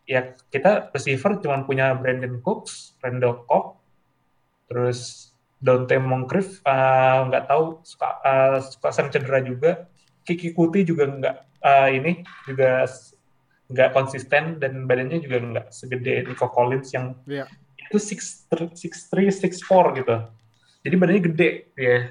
[0.08, 3.78] Ya kita receiver cuma punya Brandon Cooks, Randall Cobb,
[4.66, 5.30] terus
[5.62, 9.86] Dante Moncrief uh, nggak tahu suka uh, suka sering cedera juga.
[10.26, 12.86] Kiki Kuti juga nggak uh, ini juga
[13.70, 17.46] nggak konsisten dan badannya juga nggak segede Nico Collins yang Iya.
[17.78, 20.18] itu six six three six four gitu.
[20.82, 22.10] Jadi badannya gede ya.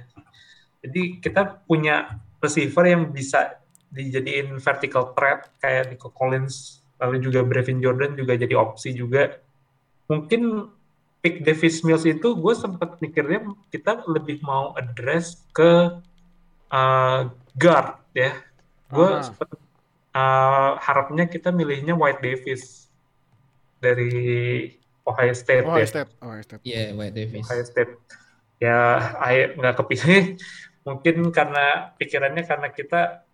[0.82, 3.62] Jadi kita punya receiver yang bisa
[3.92, 9.42] dijadiin vertical threat kayak Nico Collins, lalu juga Brevin Jordan juga jadi opsi juga.
[10.12, 10.68] mungkin
[11.24, 16.02] pick Davis Mills itu gue sempat mikirnya kita lebih mau address ke
[16.68, 17.22] uh,
[17.56, 18.36] guard ya.
[18.92, 19.24] Gue Aha.
[19.24, 19.50] sempat
[20.12, 22.92] uh, harapnya kita milihnya White Davis
[23.80, 24.68] dari
[25.08, 25.88] Ohio State Oh, ya.
[25.88, 26.12] State.
[26.22, 26.62] Oh, State.
[26.68, 27.46] Iya, White Davis.
[27.48, 27.94] Ohio State.
[28.62, 28.78] Ya,
[29.26, 30.24] ayo nggak kepilih.
[30.88, 33.26] Mungkin karena pikirannya karena kita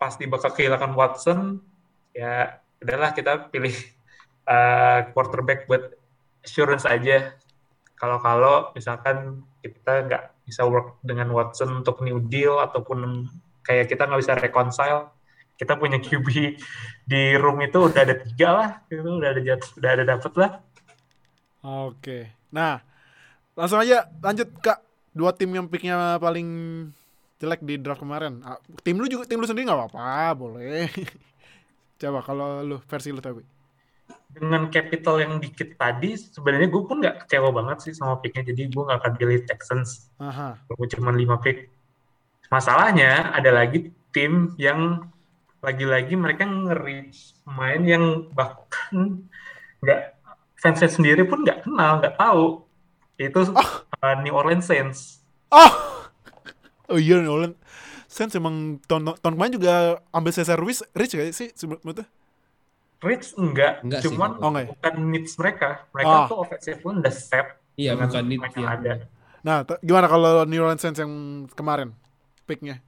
[0.00, 1.60] pasti bakal kehilangan Watson,
[2.16, 3.74] ya udahlah kita pilih
[4.48, 5.94] uh, quarterback buat
[6.44, 7.36] assurance aja.
[8.00, 13.28] Kalau-kalau misalkan kita nggak bisa work dengan Watson untuk new deal ataupun
[13.60, 15.12] kayak kita nggak bisa reconcile,
[15.60, 16.56] kita punya QB
[17.04, 20.50] di room itu udah ada tiga lah, itu udah ada udah ada dapet lah.
[21.60, 22.32] Oke.
[22.48, 22.80] Nah,
[23.52, 24.80] langsung aja lanjut Kak.
[25.10, 26.48] Dua tim yang picknya paling
[27.42, 28.40] jelek di draft kemarin.
[28.46, 30.86] Ah, Tim lu juga tim lu sendiri nggak apa-apa, boleh.
[32.00, 33.44] Coba kalau lu versi lu tapi.
[34.30, 38.46] dengan capital yang dikit tadi sebenarnya gue pun nggak kecewa banget sih sama picknya.
[38.46, 40.10] Jadi gue nggak akan pilih Texans.
[40.70, 41.66] Gue cuma 5 pick.
[42.50, 45.02] Masalahnya ada lagi tim yang
[45.60, 49.26] lagi-lagi mereka nge-reach pemain yang bahkan
[49.84, 50.14] nggak
[50.58, 52.64] fansnya sendiri pun nggak kenal nggak tahu.
[53.18, 55.20] Itu uh, New Orleans Saints.
[55.52, 55.70] Oh.
[56.90, 57.54] Oh iya Nolan.
[58.10, 59.74] Saints emang tahun tahun kemarin juga
[60.10, 62.02] ambil Cesar Ruiz rich gak sih sebetulnya?
[63.00, 64.68] Rich enggak, Enggak sih, cuman menurut Oh, enggak ya?
[64.74, 66.26] bukan needs mereka mereka Ah.
[66.26, 68.58] tuh offensive pun udah set Iya, dengan bukan need pemain ya.
[68.58, 68.92] yang ada
[69.40, 71.12] Nah, t- gimana kalau New Orleans Saints yang
[71.50, 71.96] kemarin
[72.44, 72.82] picknya?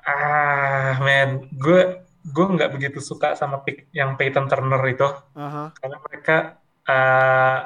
[0.00, 1.80] Ah, man, gue
[2.24, 5.74] gue nggak begitu suka sama pick yang Peyton Turner itu Aha.
[5.74, 6.36] karena mereka
[6.84, 7.58] eh,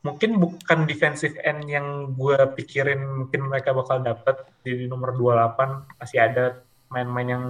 [0.00, 6.18] mungkin bukan defensive end yang gue pikirin mungkin mereka bakal dapat di nomor 28 masih
[6.20, 6.44] ada
[6.88, 7.44] main-main yang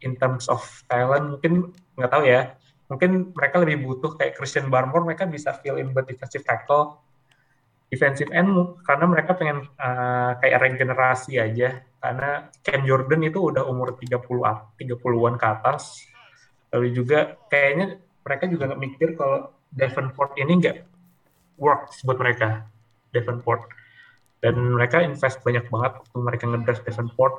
[0.00, 1.36] in terms of talent.
[1.38, 2.56] Mungkin nggak tahu ya.
[2.88, 7.04] Mungkin mereka lebih butuh kayak Christian Barmore mereka bisa fill in buat defensive tackle
[7.94, 8.50] defensive end
[8.82, 11.84] karena mereka pengen eh, kayak regenerasi aja.
[12.02, 16.04] Karena Cam Jordan itu udah umur 30 at- 30-an ke atas.
[16.74, 20.76] Lalu juga kayaknya mereka juga nggak mikir kalau Davenport ini nggak
[21.58, 22.68] works buat mereka
[23.14, 23.70] Davenport.
[24.42, 27.34] Dan mereka invest banyak banget waktu mereka ngedraft Davenport.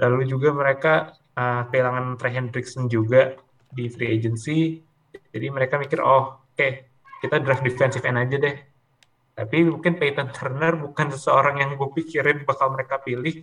[0.00, 0.94] Lalu juga mereka
[1.36, 3.36] uh, kehilangan Trey Hendrickson juga
[3.72, 4.80] di free agency.
[5.32, 6.68] Jadi mereka mikir oh oke
[7.24, 8.56] kita draft defensive end aja deh.
[9.32, 13.40] Tapi mungkin Peyton Turner bukan seseorang yang gue pikirin bakal mereka pilih.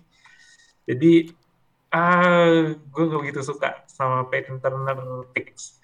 [0.85, 1.33] Jadi
[1.89, 5.81] ah gue gak begitu suka sama Peyton Turner picks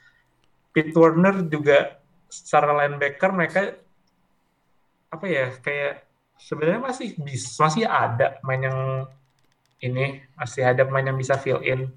[0.75, 3.61] Pete Warner juga secara linebacker mereka
[5.15, 6.03] apa ya kayak
[6.35, 8.79] sebenarnya masih bis masih ada main yang
[9.79, 11.91] ini masih ada main yang bisa fill in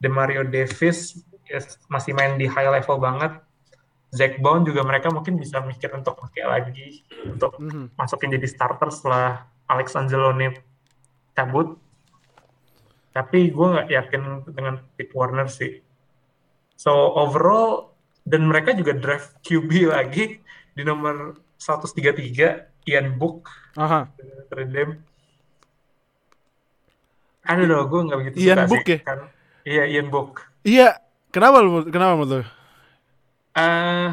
[0.00, 3.40] Demario Davis yes, masih main di high level banget
[4.10, 7.94] Zach Bond juga mereka mungkin bisa mikir untuk pakai lagi untuk Mhm.
[7.94, 10.50] masukin jadi starter setelah Alex Angeloni
[11.30, 11.78] cabut.
[13.14, 15.78] Tapi gue nggak yakin dengan Pete Warner sih.
[16.74, 17.94] So overall
[18.26, 20.42] dan mereka juga draft QB lagi
[20.74, 24.08] di nomor 133 Ian Book Aha.
[24.48, 24.98] Redem.
[27.44, 28.92] Aduh loh, gue nggak begitu Ian suka Book sih.
[28.96, 28.98] ya?
[29.04, 29.20] Kan,
[29.68, 30.30] iya, Ian Book.
[30.64, 30.88] Iya,
[31.28, 32.46] kenapa lu kenapa menurut lu?
[33.50, 34.10] Eh,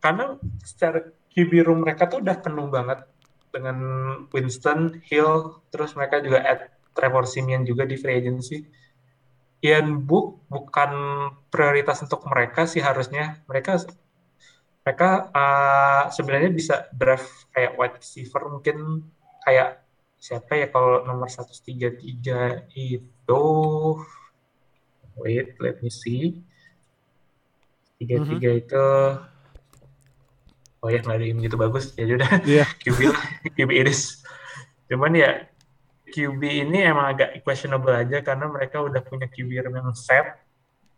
[0.00, 0.24] karena
[0.62, 1.04] secara
[1.34, 3.02] QB room mereka tuh udah penuh banget
[3.50, 3.76] dengan
[4.30, 8.62] Winston, Hill, terus mereka juga add Trevor Simeon juga di free agency.
[9.64, 10.90] Ian Book bukan
[11.48, 13.40] prioritas untuk mereka sih harusnya.
[13.48, 13.80] Mereka
[14.84, 19.08] mereka eh, sebenarnya bisa draft kayak wide receiver mungkin
[19.40, 19.80] kayak
[20.20, 22.04] siapa ya kalau nomor 133
[22.76, 23.44] itu?
[25.16, 26.44] Wait let me see.
[27.94, 28.86] tiga tiga itu
[30.84, 31.96] oh ya nggak ada yang gitu bagus.
[31.96, 32.30] Ya udah.
[32.44, 32.68] Iya.
[32.84, 33.24] QB lah
[33.56, 34.20] QB Iris
[34.84, 35.48] cuman ya
[36.12, 40.44] QB ini emang agak questionable aja karena mereka udah punya QB yang set.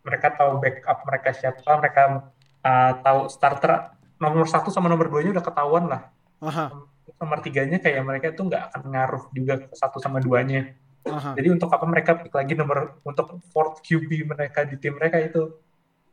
[0.03, 2.31] Mereka tahu backup mereka siapa mereka
[2.67, 6.11] uh, tahu starter nomor satu sama nomor dua nya udah ketahuan lah
[6.43, 6.75] Aha.
[7.23, 10.75] nomor tiganya kayak mereka tuh nggak akan ngaruh juga ke satu sama duanya
[11.07, 11.31] Aha.
[11.39, 15.55] jadi untuk apa mereka pick lagi nomor untuk fourth QB mereka di tim mereka itu.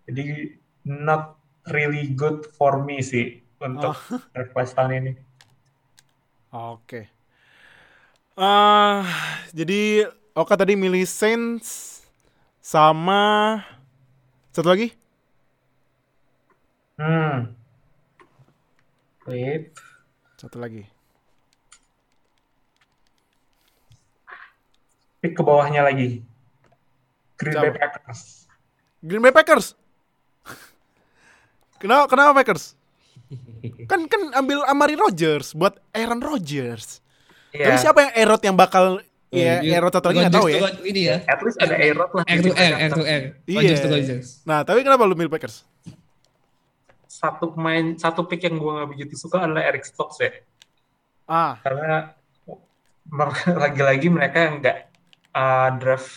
[0.07, 1.41] Jadi not
[1.73, 3.97] really good for me sih untuk
[4.33, 5.13] draft class tahun ini.
[6.55, 7.11] Oke.
[8.35, 9.07] Ah,
[9.55, 12.03] jadi Oka tadi milih Saints
[12.59, 13.63] sama
[14.51, 14.91] satu lagi?
[16.95, 17.51] Hmm.
[19.27, 19.75] Wait.
[20.39, 20.87] Satu lagi.
[25.19, 26.21] Pick ke bawahnya lagi.
[27.41, 27.73] Green Bay?
[27.75, 28.47] Packers.
[29.03, 29.67] Green Bay Packers.
[31.83, 32.79] kenapa kenapa Packers?
[33.91, 37.01] Kan kan ambil Amari Rogers buat Aaron Rodgers.
[37.51, 37.71] Iya.
[37.71, 39.01] Tapi siapa yang Erod yang bakal
[39.35, 40.61] ya Iya, Erod satu lagi nggak tahu ya.
[40.85, 41.17] Ini ya.
[41.27, 42.25] At least ada Aerod lah.
[42.29, 43.23] R to R, R to R.
[43.47, 43.75] Iya.
[44.47, 45.65] Nah, tapi kenapa lu milih Packers?
[47.15, 50.35] Satu pemain, satu pick yang gue nggak begitu suka adalah Eric Stokes ya.
[51.31, 52.11] Ah, Karena
[53.63, 54.79] lagi-lagi mereka nggak
[55.31, 56.11] uh, draft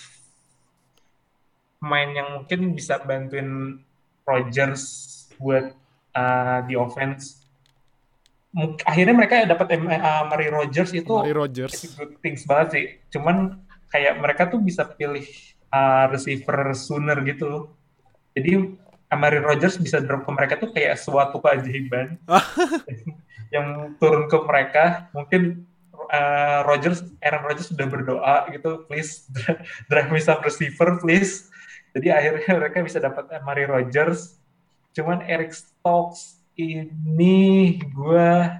[1.77, 3.77] pemain yang mungkin bisa bantuin
[4.25, 4.83] Rodgers
[5.37, 5.77] buat
[6.17, 7.45] uh, di offense.
[8.81, 11.77] Akhirnya mereka dapat uh, Rodgers itu Amari Rogers.
[11.77, 12.85] itu good things banget sih.
[13.13, 13.61] Cuman
[13.93, 15.29] kayak mereka tuh bisa pilih
[15.69, 17.69] uh, receiver sooner gitu.
[18.33, 22.19] Jadi Amari Rogers bisa drop ke mereka tuh kayak suatu keajaiban
[23.55, 25.07] yang turun ke mereka.
[25.15, 25.63] Mungkin
[26.11, 29.27] uh, Rogers, Aaron Rodgers sudah berdoa gitu, please
[29.91, 31.47] drive me some receiver, please.
[31.95, 34.35] Jadi akhirnya mereka bisa dapat Amari Rogers.
[34.91, 38.59] Cuman Eric Stokes ini gua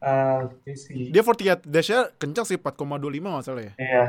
[0.00, 2.78] uh, sih Dia 48 dash-nya kencang sih 4,25
[3.20, 3.72] nggak salah ya.
[3.76, 4.04] Iya,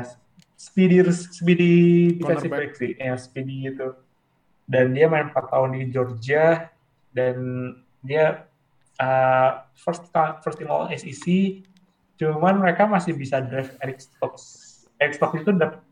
[0.54, 1.72] speedy speedy
[2.16, 3.88] defensive back sih, ya speedy itu.
[4.70, 6.70] Dan dia main 4 tahun di Georgia
[7.10, 7.34] dan
[8.06, 8.46] dia
[9.02, 10.06] uh, first
[10.46, 11.26] first team all SEC.
[12.20, 14.44] Cuman mereka masih bisa draft Eric Stokes.
[15.02, 15.82] Eric Stokes itu dapet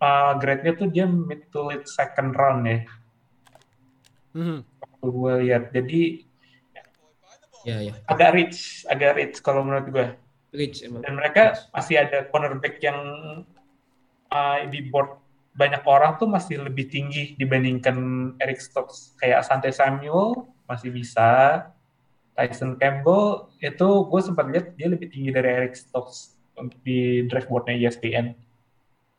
[0.00, 2.78] uh, grade-nya tuh dia mid to late second round ya.
[4.32, 4.64] Mhm.
[4.64, 5.64] Waktu gue lihat.
[5.76, 6.02] Jadi
[7.66, 7.98] Ya, ya.
[8.06, 10.06] agak rich, agak rich kalau menurut gue.
[10.54, 11.02] Rich emang.
[11.02, 12.96] dan mereka masih ada cornerback yang
[14.30, 15.18] uh, di board
[15.56, 17.96] banyak orang tuh masih lebih tinggi dibandingkan
[18.36, 21.64] Eric Stokes kayak Sante Samuel masih bisa
[22.36, 27.48] Tyson Campbell itu gue sempat lihat dia lebih tinggi dari Eric Stokes untuk di draft
[27.48, 28.36] boardnya ESPN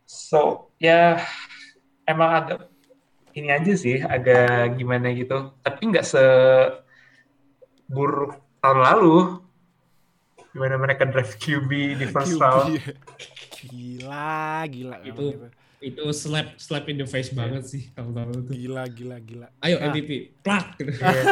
[0.06, 1.18] so ya
[2.06, 2.60] emang agak
[3.34, 6.24] ini aja sih agak gimana gitu tapi nggak se
[7.90, 9.42] buruk tahun lalu
[10.54, 11.70] gimana mereka draft QB
[12.02, 12.42] di first QB.
[12.42, 12.78] round
[13.58, 14.96] Gila, gila.
[15.02, 15.48] Itu gitu.
[15.78, 18.54] Itu slap slap in the face banget sih kalau tahu tuh.
[18.54, 19.48] Gila, gila, gila.
[19.62, 19.94] Ayo Nah.
[19.94, 20.92] MVP, plak gitu.
[20.98, 21.24] Iya.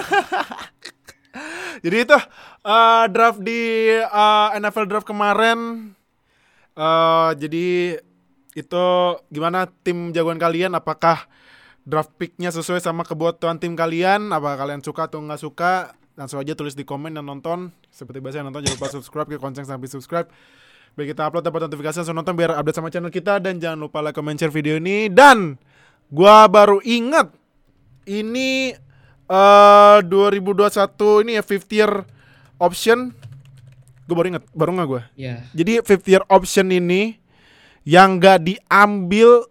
[1.83, 2.17] Jadi itu
[2.63, 5.91] uh, draft di uh, NFL draft kemarin.
[6.75, 7.99] Uh, jadi
[8.55, 8.85] itu
[9.27, 10.71] gimana tim jagoan kalian?
[10.71, 11.27] Apakah
[11.83, 14.31] draft picknya sesuai sama kebutuhan tim kalian?
[14.31, 15.73] Apa kalian suka atau nggak suka?
[16.15, 17.75] Langsung aja tulis di komen dan nonton.
[17.91, 20.31] Seperti biasa yang nonton jangan lupa subscribe ke konsen sampai subscribe.
[20.95, 23.43] Biar kita upload dapat notifikasi langsung nonton biar update sama channel kita.
[23.43, 25.11] Dan jangan lupa like, comment, share video ini.
[25.11, 25.59] Dan
[26.07, 27.35] gua baru ingat
[28.07, 28.71] ini
[29.25, 31.91] eh 2021 ini ya 50 year
[32.57, 33.11] option.
[34.05, 37.17] Gue baru inget baru nggak gue Ya, jadi 50 year option ini
[37.89, 39.49] yang nggak diambil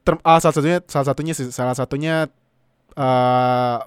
[0.00, 2.14] term, ah, salah satunya salah satunya salah satunya
[2.96, 3.78] eh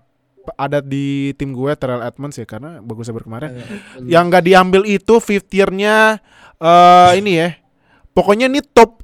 [0.57, 3.61] ada di tim gue Terrell Edmonds ya karena bagusnya berkemarin
[4.09, 6.17] yang nggak diambil itu 50 year-nya
[6.59, 7.49] eh ini ya
[8.11, 9.03] pokoknya ini top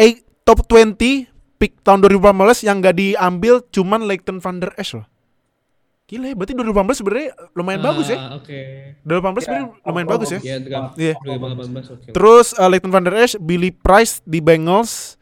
[0.00, 5.06] 8 top 20 pick tahun 2018 yang nggak diambil cuman Leighton Van Der Esch loh
[6.06, 7.28] Gila ya, berarti 2018 sebenarnya
[7.58, 8.18] lumayan bagus ya.
[8.30, 8.58] Ah, Oke.
[9.02, 10.38] 2018 sebenarnya Ya, lumayan oh, bagus ya.
[10.38, 10.56] Ya,
[10.94, 11.14] Iya.
[11.18, 12.08] 2018 oke.
[12.14, 15.18] Terus uh, Leighton Van Der Esch, Billy Price di Bengals.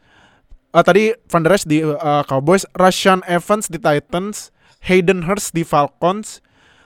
[0.69, 4.53] Uh, tadi Van Der Esch di uh, Cowboys, Rashan Evans di Titans,
[4.85, 6.44] Hayden Hurst di Falcons,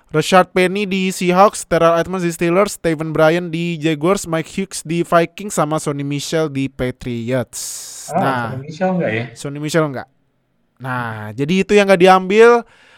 [0.09, 5.05] Rashard Penny di Seahawks, Terrell Edmonds di Steelers, Steven Bryan di Jaguars, Mike Hughes di
[5.05, 7.59] Vikings, sama Sonny Michel di Patriots.
[8.09, 9.25] Ah, Nah, Sonny Michel enggak ya?
[9.37, 10.07] Sonny Michel enggak.
[10.81, 12.49] Nah, jadi itu yang nggak diambil.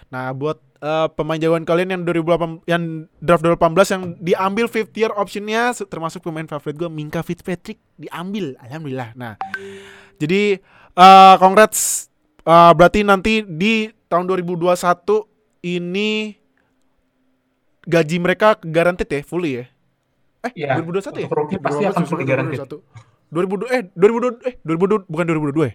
[0.08, 2.84] Nah, buat eh, pemain jagoan kalian yang 2008 yang
[3.20, 9.12] draft 2018 yang diambil fifth year optionnya termasuk pemain favorit gue Minka Fitzpatrick diambil, alhamdulillah.
[9.20, 9.36] Nah,
[10.16, 10.64] jadi
[10.96, 14.74] eh congrats Eh, berarti nanti di tahun 2021
[15.62, 16.41] ini
[17.86, 19.66] gaji mereka guaranteed ya, fully ya?
[20.42, 21.28] Eh, Iya, 2021 ya?
[21.30, 22.62] rookie pasti akan fully guaranteed.
[23.32, 25.74] 2002 eh 2002 eh 2002 bukan 2022 ya?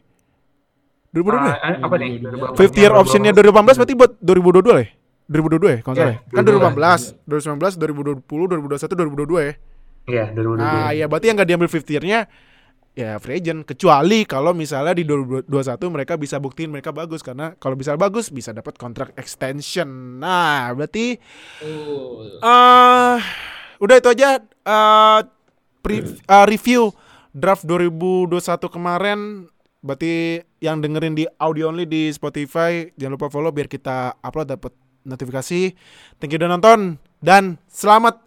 [1.15, 1.57] 2022 ya?
[1.57, 2.09] Ah, ah, apa nih?
[2.53, 4.91] 50 year optionnya 2018 berarti buat 2022 lah ya?
[5.27, 6.19] 2022 ya kalau salah ya?
[6.21, 6.77] Iya, Kan 2022.
[6.77, 9.55] 2018, 2019, 2020, 2021, 2022 ya?
[10.07, 10.61] Iya, 2022.
[10.61, 12.21] Nah ya berarti yang nggak diambil 50 year-nya
[12.97, 13.69] ya free agent.
[13.69, 15.53] Kecuali kalau misalnya di 2021
[15.93, 17.21] mereka bisa buktiin mereka bagus.
[17.21, 19.87] Karena kalau bisa bagus bisa dapat kontrak extension.
[20.19, 21.21] Nah berarti
[22.41, 23.17] eh
[23.77, 25.21] udah itu aja eh
[25.85, 26.91] pre- eh, review
[27.37, 28.33] draft 2021
[28.73, 29.21] kemarin.
[29.85, 34.73] Berarti yang dengerin di audio only di Spotify jangan lupa follow biar kita upload dapat
[35.07, 35.71] notifikasi.
[36.19, 38.26] Thank you udah nonton dan selamat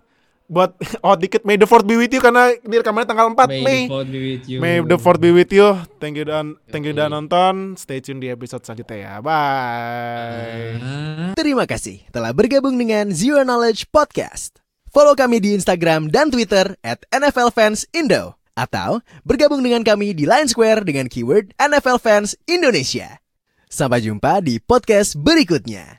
[0.49, 0.73] buat
[1.05, 3.81] oh dikit May the Fourth be with you karena ini rekamannya tanggal 4 May, Mei.
[3.85, 4.57] the Fourth be with you.
[4.57, 5.67] May the Fourth be with you.
[6.01, 7.77] Thank you dan thank you dan nonton.
[7.77, 9.13] Stay tune di episode selanjutnya ya.
[9.21, 10.81] Bye.
[10.81, 11.31] Ah.
[11.37, 14.57] Terima kasih telah bergabung dengan Zero Knowledge Podcast.
[14.89, 18.35] Follow kami di Instagram dan Twitter at NFL Fans Indo.
[18.57, 23.21] Atau bergabung dengan kami di Line Square dengan keyword NFL Fans Indonesia.
[23.69, 25.98] Sampai jumpa di podcast berikutnya.